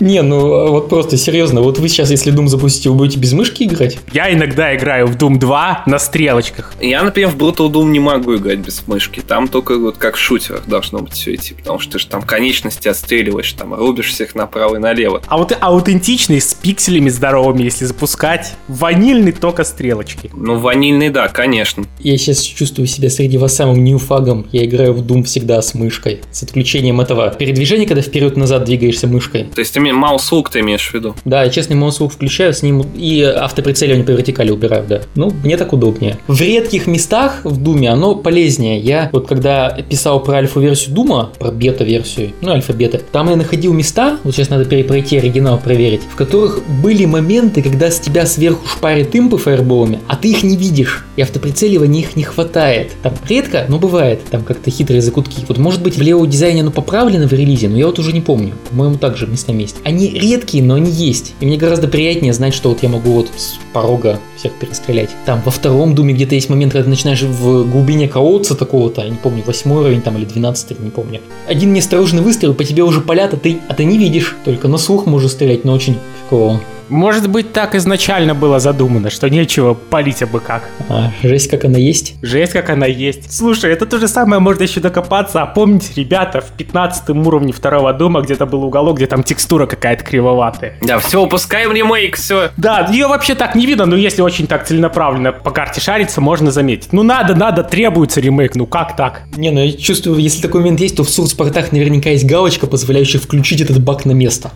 Не, 0.00 0.22
ну 0.22 0.70
вот 0.70 0.88
просто 0.88 1.16
серьезно, 1.16 1.60
вот 1.60 1.78
вы 1.78 1.88
сейчас, 1.88 2.10
если 2.10 2.32
Doom 2.32 2.48
запустите, 2.48 2.90
вы 2.90 2.96
будете 2.96 3.18
без 3.18 3.32
мышки 3.32 3.64
играть? 3.64 3.98
Я 4.12 4.32
иногда 4.32 4.74
играю 4.76 5.06
в 5.06 5.16
Doom 5.16 5.38
2 5.38 5.84
на 5.86 5.98
стрелочках. 5.98 6.72
Я, 6.80 7.02
например, 7.02 7.30
в 7.30 7.36
Brutal 7.36 7.70
Doom 7.70 7.86
не 7.86 8.00
могу 8.00 8.36
играть 8.36 8.58
без 8.58 8.86
мышки. 8.86 9.22
Там 9.26 9.48
только 9.48 9.78
вот 9.78 9.96
как 9.96 10.16
в 10.16 10.18
шутерах 10.18 10.66
должно 10.66 11.00
быть 11.00 11.12
все 11.12 11.34
идти, 11.34 11.54
потому 11.54 11.78
что 11.78 11.92
ты 11.92 11.98
же 11.98 12.06
там 12.06 12.22
конечности 12.22 12.88
отстреливаешь, 12.88 13.52
там 13.52 13.74
рубишь 13.74 14.08
всех 14.08 14.34
направо 14.34 14.76
и 14.76 14.78
налево. 14.78 15.22
А 15.26 15.38
вот 15.38 15.56
аутентичный, 15.58 16.40
с 16.40 16.54
пикселями 16.54 17.08
здоровыми, 17.08 17.62
если 17.62 17.84
запускать, 17.84 18.54
ванильный 18.68 19.32
только 19.32 19.64
стрелочки. 19.64 20.30
Ну, 20.34 20.58
ванильный, 20.58 21.10
да, 21.10 21.28
конечно. 21.28 21.84
Я 21.98 22.16
сейчас 22.18 22.40
чувствую 22.42 22.86
себя 22.86 23.10
среди 23.10 23.38
вас 23.38 23.54
самым 23.54 23.82
ньюфагом. 23.82 24.46
Я 24.52 24.64
играю 24.64 24.94
в 24.94 25.02
Doom 25.02 25.24
всегда 25.24 25.60
с 25.60 25.74
мышкой. 25.74 26.20
С 26.30 26.42
отключением 26.42 27.00
этого 27.00 27.30
передвижения, 27.30 27.86
когда 27.86 28.02
вперед-назад 28.02 28.64
двигаешься 28.64 29.06
мышкой. 29.06 29.44
То 29.44 29.60
есть 29.64 29.74
ты 29.74 29.80
маус-лук 29.80 30.50
ты 30.50 30.60
имеешь 30.60 30.88
в 30.88 30.94
виду? 30.94 31.14
Да, 31.24 31.42
я 31.42 31.50
честный 31.50 31.76
маусук 31.76 32.12
включаю, 32.12 32.52
с 32.52 32.62
ним 32.62 32.84
и 32.94 33.22
автоприцеливание 33.22 34.04
по 34.04 34.10
вертикали 34.10 34.50
убираю, 34.50 34.84
да. 34.86 35.00
Ну, 35.14 35.32
мне 35.42 35.56
так 35.56 35.72
удобнее. 35.72 36.18
В 36.28 36.40
редких 36.40 36.86
местах 36.86 37.40
в 37.44 37.56
Думе 37.62 37.90
оно 37.90 38.14
полезнее. 38.14 38.78
Я 38.78 39.08
вот 39.12 39.26
когда 39.26 39.70
писал 39.88 40.22
про 40.22 40.36
альфа-версию 40.36 40.94
Дума, 40.94 41.30
про 41.38 41.50
бета-версию, 41.50 42.32
ну, 42.40 42.52
альфа-бета, 42.52 43.00
там 43.12 43.30
я 43.30 43.36
находил 43.36 43.72
места, 43.72 44.18
вот 44.22 44.34
сейчас 44.34 44.50
надо 44.50 44.64
перепройти 44.64 45.18
оригинал 45.18 45.58
проверить, 45.58 46.02
в 46.02 46.16
которых 46.16 46.60
были 46.82 47.04
моменты, 47.04 47.62
когда 47.62 47.90
с 47.90 47.98
тебя 47.98 48.26
сверху 48.26 48.66
шпарит 48.66 49.14
импы 49.14 49.38
фаерболами, 49.38 50.00
а 50.08 50.16
ты 50.16 50.28
их 50.28 50.42
не 50.42 50.56
видишь, 50.56 51.06
и 51.16 51.22
автоприцеливания 51.22 52.02
их 52.02 52.16
не 52.16 52.22
хватает. 52.22 52.92
Там 53.02 53.14
редко, 53.28 53.64
но 53.68 53.78
бывает, 53.78 54.20
там 54.30 54.42
как-то 54.42 54.70
хитрые 54.70 55.00
закутки. 55.00 55.44
Вот 55.48 55.58
может 55.58 55.82
быть 55.82 55.96
в 55.96 56.02
левом 56.02 56.28
дизайне 56.28 56.60
оно 56.60 56.70
поправлено 56.70 57.26
в 57.26 57.32
релизе, 57.32 57.68
но 57.68 57.78
я 57.78 57.86
вот 57.86 57.98
уже 57.98 58.12
не 58.12 58.20
помню. 58.20 58.54
По-моему, 58.70 58.96
также 58.96 59.26
местами 59.26 59.53
есть. 59.58 59.76
Они 59.84 60.08
редкие, 60.10 60.62
но 60.62 60.74
они 60.74 60.90
есть. 60.90 61.34
И 61.40 61.46
мне 61.46 61.56
гораздо 61.56 61.88
приятнее 61.88 62.32
знать, 62.32 62.54
что 62.54 62.70
вот 62.70 62.82
я 62.82 62.88
могу 62.88 63.12
вот 63.12 63.30
с 63.36 63.54
порога 63.72 64.20
всех 64.36 64.52
перестрелять. 64.54 65.10
Там 65.26 65.42
во 65.44 65.50
втором 65.50 65.94
Думе 65.94 66.14
где-то 66.14 66.34
есть 66.34 66.48
момент, 66.48 66.72
когда 66.72 66.84
ты 66.84 66.90
начинаешь 66.90 67.22
в 67.22 67.70
глубине 67.70 68.08
колодца 68.08 68.54
такого-то, 68.54 69.02
я 69.02 69.08
не 69.08 69.16
помню, 69.16 69.42
восьмой 69.44 69.80
уровень 69.80 70.02
там 70.02 70.16
или 70.18 70.24
двенадцатый, 70.24 70.76
не 70.80 70.90
помню. 70.90 71.20
Один 71.48 71.72
неосторожный 71.72 72.22
выстрел, 72.22 72.54
по 72.54 72.64
тебе 72.64 72.82
уже 72.82 73.00
палят, 73.00 73.34
а 73.34 73.36
ты, 73.36 73.58
а 73.68 73.74
ты 73.74 73.84
не 73.84 73.98
видишь. 73.98 74.36
Только 74.44 74.68
на 74.68 74.78
слух 74.78 75.06
можешь 75.06 75.32
стрелять, 75.32 75.64
но 75.64 75.72
очень 75.72 75.98
фигово. 76.24 76.60
Может 76.94 77.28
быть, 77.28 77.52
так 77.52 77.74
изначально 77.74 78.36
было 78.36 78.60
задумано, 78.60 79.10
что 79.10 79.28
нечего 79.28 79.74
палить 79.74 80.22
абы 80.22 80.38
как. 80.38 80.62
А, 80.88 81.10
жесть, 81.24 81.50
как 81.50 81.64
она 81.64 81.76
есть. 81.76 82.14
Жесть, 82.22 82.52
как 82.52 82.70
она 82.70 82.86
есть. 82.86 83.36
Слушай, 83.36 83.72
это 83.72 83.84
то 83.84 83.98
же 83.98 84.06
самое 84.06 84.40
можно 84.40 84.62
еще 84.62 84.78
докопаться. 84.78 85.42
А 85.42 85.46
помните, 85.46 85.88
ребята, 85.96 86.40
в 86.40 86.52
15 86.52 87.10
уровне 87.10 87.52
второго 87.52 87.92
дома 87.92 88.20
где-то 88.20 88.46
был 88.46 88.62
уголок, 88.62 88.98
где 88.98 89.08
там 89.08 89.24
текстура 89.24 89.66
какая-то 89.66 90.04
кривоватая. 90.04 90.74
Да, 90.82 91.00
все, 91.00 91.20
упускаем 91.20 91.72
ремейк, 91.72 92.14
все. 92.14 92.52
Да, 92.56 92.86
ее 92.88 93.08
вообще 93.08 93.34
так 93.34 93.56
не 93.56 93.66
видно, 93.66 93.86
но 93.86 93.96
если 93.96 94.22
очень 94.22 94.46
так 94.46 94.64
целенаправленно 94.64 95.32
по 95.32 95.50
карте 95.50 95.80
шариться, 95.80 96.20
можно 96.20 96.52
заметить. 96.52 96.92
Ну 96.92 97.02
надо, 97.02 97.34
надо, 97.34 97.64
требуется 97.64 98.20
ремейк, 98.20 98.54
ну 98.54 98.66
как 98.66 98.94
так? 98.94 99.22
Не, 99.36 99.50
ну 99.50 99.64
я 99.64 99.72
чувствую, 99.72 100.20
если 100.20 100.42
такой 100.42 100.60
момент 100.60 100.78
есть, 100.78 100.96
то 100.96 101.02
в 101.02 101.10
сурспортах 101.10 101.72
наверняка 101.72 102.10
есть 102.10 102.24
галочка, 102.24 102.68
позволяющая 102.68 103.18
включить 103.18 103.60
этот 103.60 103.82
баг 103.82 104.04
на 104.04 104.12
место. 104.12 104.52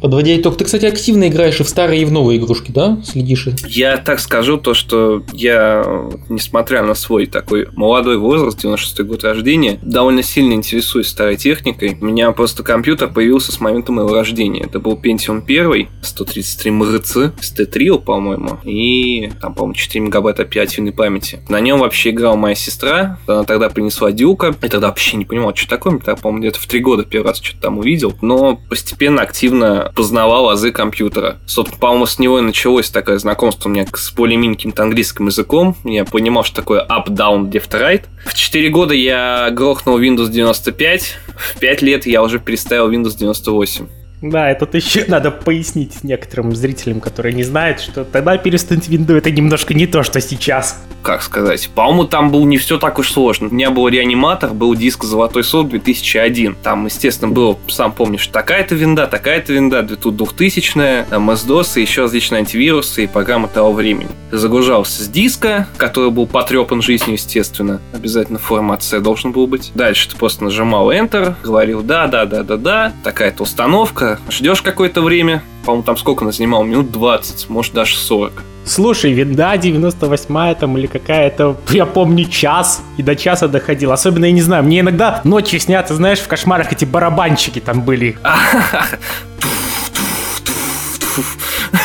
Подводя 0.00 0.34
итог, 0.36 0.56
ты, 0.56 0.64
кстати, 0.64 0.86
активно 0.86 1.28
играешь 1.28 1.60
и 1.60 1.62
в 1.62 1.68
старые, 1.68 2.02
и 2.02 2.04
в 2.04 2.12
новые 2.12 2.38
игрушки, 2.38 2.70
да? 2.72 2.98
Следишь? 3.04 3.46
и- 3.46 3.52
Я 3.68 3.98
так 3.98 4.18
скажу, 4.20 4.56
то, 4.56 4.72
что 4.72 5.22
я, 5.32 5.84
несмотря 6.28 6.82
на 6.82 6.94
свой 6.94 7.26
такой 7.26 7.68
молодой 7.72 8.16
возраст, 8.16 8.58
96 8.58 9.02
год 9.02 9.24
рождения, 9.24 9.78
довольно 9.82 10.22
сильно 10.22 10.54
интересуюсь 10.54 11.08
старой 11.08 11.36
техникой. 11.36 11.98
У 12.00 12.04
меня 12.06 12.30
просто 12.32 12.62
компьютер 12.62 13.08
появился 13.12 13.52
с 13.52 13.60
момента 13.60 13.92
моего 13.92 14.14
рождения. 14.14 14.62
Это 14.64 14.78
был 14.80 14.94
Pentium 14.94 15.42
1, 15.44 15.88
133 16.02 16.70
МГц, 16.70 17.16
с 17.40 17.50
T-Trio, 17.52 17.98
по-моему, 17.98 18.58
и 18.64 19.30
там, 19.40 19.54
по-моему, 19.54 19.74
4 19.74 20.04
мегабайта 20.04 20.42
оперативной 20.42 20.92
памяти. 20.92 21.40
На 21.48 21.60
нем 21.60 21.78
вообще 21.80 22.10
играла 22.10 22.36
моя 22.36 22.54
сестра, 22.54 23.18
она 23.26 23.44
тогда 23.44 23.68
принесла 23.68 24.12
Дюка, 24.12 24.54
я 24.62 24.68
тогда 24.68 24.88
вообще 24.88 25.16
не 25.18 25.24
понимал, 25.26 25.54
что 25.54 25.68
такое, 25.68 26.00
я, 26.06 26.16
по-моему, 26.16 26.40
где-то 26.40 26.58
в 26.60 26.66
3 26.66 26.80
года 26.80 27.04
первый 27.04 27.28
раз 27.28 27.40
что-то 27.40 27.62
там 27.62 27.78
увидел, 27.78 28.14
но 28.22 28.56
постепенно, 28.68 29.22
активно 29.22 29.89
познавал 29.94 30.48
азы 30.50 30.72
компьютера. 30.72 31.38
Собственно, 31.46 31.80
по-моему, 31.80 32.06
с 32.06 32.18
него 32.18 32.38
и 32.38 32.42
началось 32.42 32.90
такое 32.90 33.18
знакомство 33.18 33.68
у 33.68 33.72
меня 33.72 33.86
с 33.92 34.12
более-менее 34.12 34.72
английским 34.76 35.26
языком. 35.26 35.76
Я 35.84 36.04
понимал, 36.04 36.44
что 36.44 36.56
такое 36.56 36.80
up, 36.80 37.08
down, 37.08 37.50
left, 37.50 37.70
right. 37.72 38.04
В 38.24 38.34
4 38.34 38.68
года 38.70 38.94
я 38.94 39.50
грохнул 39.50 39.98
Windows 39.98 40.28
95, 40.28 41.18
в 41.36 41.58
5 41.58 41.82
лет 41.82 42.06
я 42.06 42.22
уже 42.22 42.38
переставил 42.38 42.90
Windows 42.90 43.16
98. 43.16 43.99
Да, 44.22 44.50
это 44.50 44.68
еще 44.76 45.04
надо 45.08 45.30
пояснить 45.30 46.04
некоторым 46.04 46.54
зрителям, 46.54 47.00
которые 47.00 47.34
не 47.34 47.42
знают, 47.42 47.80
что 47.80 48.04
тогда 48.04 48.36
перестануть 48.36 48.88
винду 48.88 49.16
это 49.16 49.30
немножко 49.30 49.72
не 49.72 49.86
то, 49.86 50.02
что 50.02 50.20
сейчас. 50.20 50.78
Как 51.02 51.22
сказать? 51.22 51.70
По-моему, 51.74 52.04
там 52.04 52.30
был 52.30 52.44
не 52.44 52.58
все 52.58 52.78
так 52.78 52.98
уж 52.98 53.10
сложно. 53.10 53.48
У 53.48 53.54
меня 53.54 53.70
был 53.70 53.88
реаниматор, 53.88 54.52
был 54.52 54.74
диск 54.74 55.04
«Золотой 55.04 55.42
сот» 55.42 55.70
2001. 55.70 56.56
Там, 56.62 56.84
естественно, 56.84 57.32
было, 57.32 57.58
сам 57.68 57.92
помнишь, 57.92 58.26
такая-то 58.26 58.74
винда, 58.74 59.06
такая-то 59.06 59.54
винда, 59.54 59.82
тут 59.82 60.20
2000-я, 60.20 61.06
MS-DOS 61.10 61.78
и 61.78 61.80
еще 61.80 62.02
различные 62.02 62.40
антивирусы 62.40 63.04
и 63.04 63.06
программы 63.06 63.48
того 63.48 63.72
времени. 63.72 64.10
Загружался 64.30 65.02
с 65.02 65.08
диска, 65.08 65.66
который 65.78 66.10
был 66.10 66.26
потрепан 66.26 66.82
жизнью, 66.82 67.14
естественно. 67.14 67.80
Обязательно 67.94 68.38
формат 68.38 68.84
должен 69.02 69.32
был 69.32 69.46
быть. 69.46 69.72
Дальше 69.74 70.10
ты 70.10 70.16
просто 70.16 70.44
нажимал 70.44 70.90
Enter, 70.90 71.34
говорил 71.42 71.82
да, 71.82 72.06
да, 72.06 72.26
да, 72.26 72.42
да, 72.42 72.56
да, 72.56 72.92
такая-то 73.02 73.44
установка, 73.44 74.09
ждешь 74.30 74.62
какое-то 74.62 75.02
время, 75.02 75.42
по-моему, 75.64 75.82
там 75.82 75.96
сколько 75.96 76.24
она 76.24 76.32
занимала? 76.32 76.64
Минут 76.64 76.90
20, 76.90 77.48
может 77.48 77.72
даже 77.74 77.96
40. 77.96 78.44
Слушай, 78.64 79.12
винда 79.12 79.56
98 79.56 80.54
там 80.54 80.78
или 80.78 80.86
какая-то, 80.86 81.56
я 81.70 81.86
помню, 81.86 82.26
час, 82.26 82.82
и 82.98 83.02
до 83.02 83.16
часа 83.16 83.48
доходил. 83.48 83.90
Особенно, 83.92 84.26
я 84.26 84.32
не 84.32 84.42
знаю, 84.42 84.64
мне 84.64 84.80
иногда 84.80 85.20
ночью 85.24 85.58
снятся, 85.60 85.94
знаешь, 85.94 86.18
в 86.18 86.28
кошмарах 86.28 86.72
эти 86.72 86.84
барабанчики 86.84 87.58
там 87.58 87.82
были. 87.82 88.16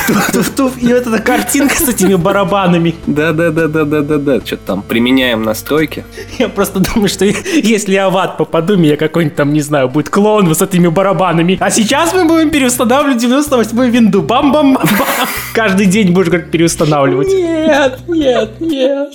И 0.07 0.93
вот 0.93 1.07
эта 1.07 1.19
картинка 1.19 1.75
с 1.75 1.89
этими 1.89 2.15
барабанами. 2.15 2.95
Да-да-да-да-да-да-да. 3.07 4.45
Что-то 4.45 4.65
там 4.65 4.81
применяем 4.81 5.43
настройки. 5.43 6.05
Я 6.37 6.49
просто 6.49 6.79
думаю, 6.79 7.09
что 7.09 7.25
если 7.25 7.93
я 7.93 8.09
в 8.09 8.17
ад 8.17 8.37
попаду, 8.37 8.77
меня 8.77 8.97
какой-нибудь 8.97 9.35
там, 9.35 9.53
не 9.53 9.61
знаю, 9.61 9.89
будет 9.89 10.09
клоун 10.09 10.53
с 10.53 10.61
этими 10.61 10.87
барабанами. 10.87 11.57
А 11.59 11.71
сейчас 11.71 12.13
мы 12.13 12.25
будем 12.25 12.49
переустанавливать 12.49 13.23
98-ю 13.23 13.91
винду. 13.91 14.21
Бам-бам-бам. 14.21 14.85
Каждый 15.53 15.87
день 15.87 16.11
будешь 16.11 16.29
как 16.29 16.51
переустанавливать. 16.51 17.27
Нет, 17.27 17.99
нет, 18.07 18.61
нет. 18.61 19.13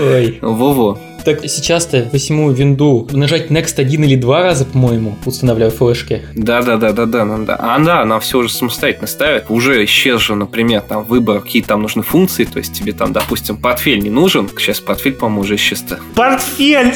Ой. 0.00 0.38
Во-во. 0.40 0.98
Так 1.24 1.40
сейчас-то 1.48 2.08
восьмую 2.12 2.54
винду 2.54 3.06
нажать 3.12 3.50
Next 3.50 3.78
один 3.78 4.04
или 4.04 4.16
два 4.16 4.42
раза, 4.42 4.64
по-моему, 4.64 5.16
устанавливая 5.24 5.70
флешки. 5.70 6.22
Да-да-да-да-да, 6.34 7.24
ну 7.24 7.44
да. 7.44 7.56
А 7.56 7.78
да, 7.78 8.02
она 8.02 8.18
все 8.20 8.38
уже 8.38 8.50
самостоятельно 8.50 9.06
ставит. 9.06 9.50
Уже 9.50 9.84
исчез 9.84 10.20
же, 10.20 10.34
например, 10.34 10.80
там 10.82 11.04
выбор, 11.04 11.40
какие 11.40 11.62
там 11.62 11.82
нужны 11.82 12.02
функции. 12.02 12.44
То 12.44 12.58
есть 12.58 12.72
тебе 12.72 12.92
там, 12.92 13.12
допустим, 13.12 13.56
портфель 13.56 14.00
не 14.00 14.10
нужен. 14.10 14.48
Сейчас 14.58 14.80
портфель, 14.80 15.12
по-моему, 15.12 15.42
уже 15.42 15.56
исчез-то. 15.56 15.98
Портфель! 16.14 16.94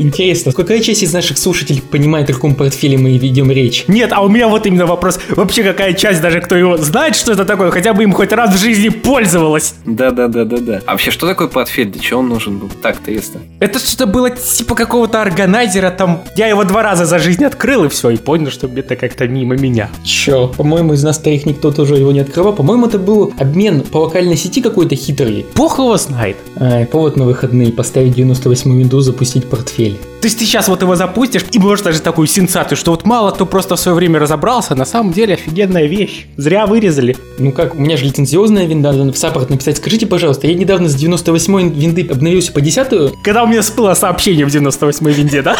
Интересно, 0.00 0.52
какая 0.52 0.80
часть 0.80 1.02
из 1.02 1.12
наших 1.12 1.36
слушателей 1.36 1.82
понимает, 1.82 2.30
о 2.30 2.32
каком 2.32 2.54
портфеле 2.54 2.96
мы 2.96 3.18
ведем 3.18 3.50
речь? 3.50 3.84
Нет, 3.86 4.12
а 4.14 4.22
у 4.22 4.30
меня 4.30 4.48
вот 4.48 4.64
именно 4.64 4.86
вопрос. 4.86 5.18
Вообще, 5.28 5.62
какая 5.62 5.92
часть, 5.92 6.22
даже 6.22 6.40
кто 6.40 6.56
его 6.56 6.78
знает, 6.78 7.14
что 7.16 7.32
это 7.32 7.44
такое, 7.44 7.70
хотя 7.70 7.92
бы 7.92 8.02
им 8.02 8.14
хоть 8.14 8.32
раз 8.32 8.54
в 8.54 8.58
жизни 8.58 8.88
пользовалась? 8.88 9.74
Да-да-да-да-да. 9.84 10.80
А 10.86 10.92
вообще, 10.92 11.10
что 11.10 11.26
такое 11.26 11.48
портфель? 11.48 11.90
Для 11.90 12.00
чего 12.00 12.20
он 12.20 12.30
нужен 12.30 12.56
был? 12.56 12.70
Так-то 12.80 13.10
ясно. 13.10 13.40
Это 13.58 13.78
что-то 13.78 14.06
было 14.06 14.30
типа 14.30 14.74
какого-то 14.74 15.20
органайзера, 15.20 15.90
там, 15.90 16.22
я 16.34 16.46
его 16.46 16.64
два 16.64 16.82
раза 16.82 17.04
за 17.04 17.18
жизнь 17.18 17.44
открыл, 17.44 17.84
и 17.84 17.88
все, 17.90 18.08
и 18.08 18.16
понял, 18.16 18.50
что 18.50 18.68
где-то 18.68 18.96
как-то 18.96 19.28
мимо 19.28 19.54
меня. 19.58 19.90
Чё, 20.02 20.48
по-моему, 20.48 20.94
из 20.94 21.04
нас 21.04 21.18
троих 21.18 21.44
никто 21.44 21.72
тоже 21.72 21.96
его 21.96 22.10
не 22.12 22.20
открывал. 22.20 22.54
По-моему, 22.54 22.86
это 22.86 22.98
был 22.98 23.34
обмен 23.38 23.82
по 23.82 23.98
локальной 23.98 24.38
сети 24.38 24.62
какой-то 24.62 24.96
хитрый. 24.96 25.44
Бог 25.54 25.76
его 25.76 25.94
знает. 25.98 26.38
Ай, 26.56 26.86
повод 26.86 27.18
на 27.18 27.26
выходные 27.26 27.70
поставить 27.70 28.14
98 28.14 28.82
Windows, 28.82 29.00
запустить 29.00 29.44
портфель. 29.44 29.89
То 29.94 30.26
есть 30.26 30.38
ты 30.38 30.44
сейчас 30.44 30.68
вот 30.68 30.82
его 30.82 30.96
запустишь 30.96 31.44
и 31.50 31.58
можешь 31.58 31.84
даже 31.84 32.00
такую 32.00 32.26
сенсацию, 32.26 32.76
что 32.76 32.90
вот 32.90 33.04
мало 33.04 33.30
кто 33.30 33.46
просто 33.46 33.76
в 33.76 33.80
свое 33.80 33.96
время 33.96 34.18
разобрался, 34.18 34.74
на 34.74 34.84
самом 34.84 35.12
деле 35.12 35.34
офигенная 35.34 35.86
вещь. 35.86 36.26
Зря 36.36 36.66
вырезали. 36.66 37.16
Ну 37.38 37.52
как, 37.52 37.74
у 37.74 37.78
меня 37.78 37.96
же 37.96 38.04
лицензиозная 38.04 38.66
винда, 38.66 38.92
надо 38.92 39.12
в 39.12 39.18
саппорт 39.18 39.50
написать. 39.50 39.78
Скажите, 39.78 40.06
пожалуйста, 40.06 40.46
я 40.46 40.54
недавно 40.54 40.88
с 40.88 40.94
98 40.94 41.72
винды 41.72 42.06
обновился 42.10 42.52
по 42.52 42.60
10 42.60 43.14
Когда 43.24 43.44
у 43.44 43.46
меня 43.46 43.62
всплыло 43.62 43.94
сообщение 43.94 44.44
в 44.44 44.50
98 44.50 45.10
винде, 45.10 45.42
да? 45.42 45.56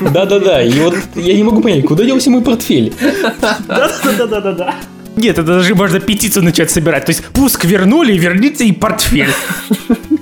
Да-да-да, 0.00 0.62
и 0.62 0.78
вот 0.80 0.94
я 1.14 1.34
не 1.34 1.42
могу 1.42 1.60
понять, 1.60 1.84
куда 1.84 2.04
делся 2.04 2.30
мой 2.30 2.42
портфель? 2.42 2.92
Да-да-да-да-да. 3.66 4.74
Нет, 5.16 5.38
это 5.38 5.42
даже 5.44 5.74
можно 5.74 6.00
петицию 6.00 6.44
начать 6.44 6.70
собирать. 6.70 7.06
То 7.06 7.10
есть 7.10 7.24
пуск 7.26 7.64
вернули, 7.64 8.18
верните 8.18 8.66
и 8.66 8.72
портфель. 8.72 9.30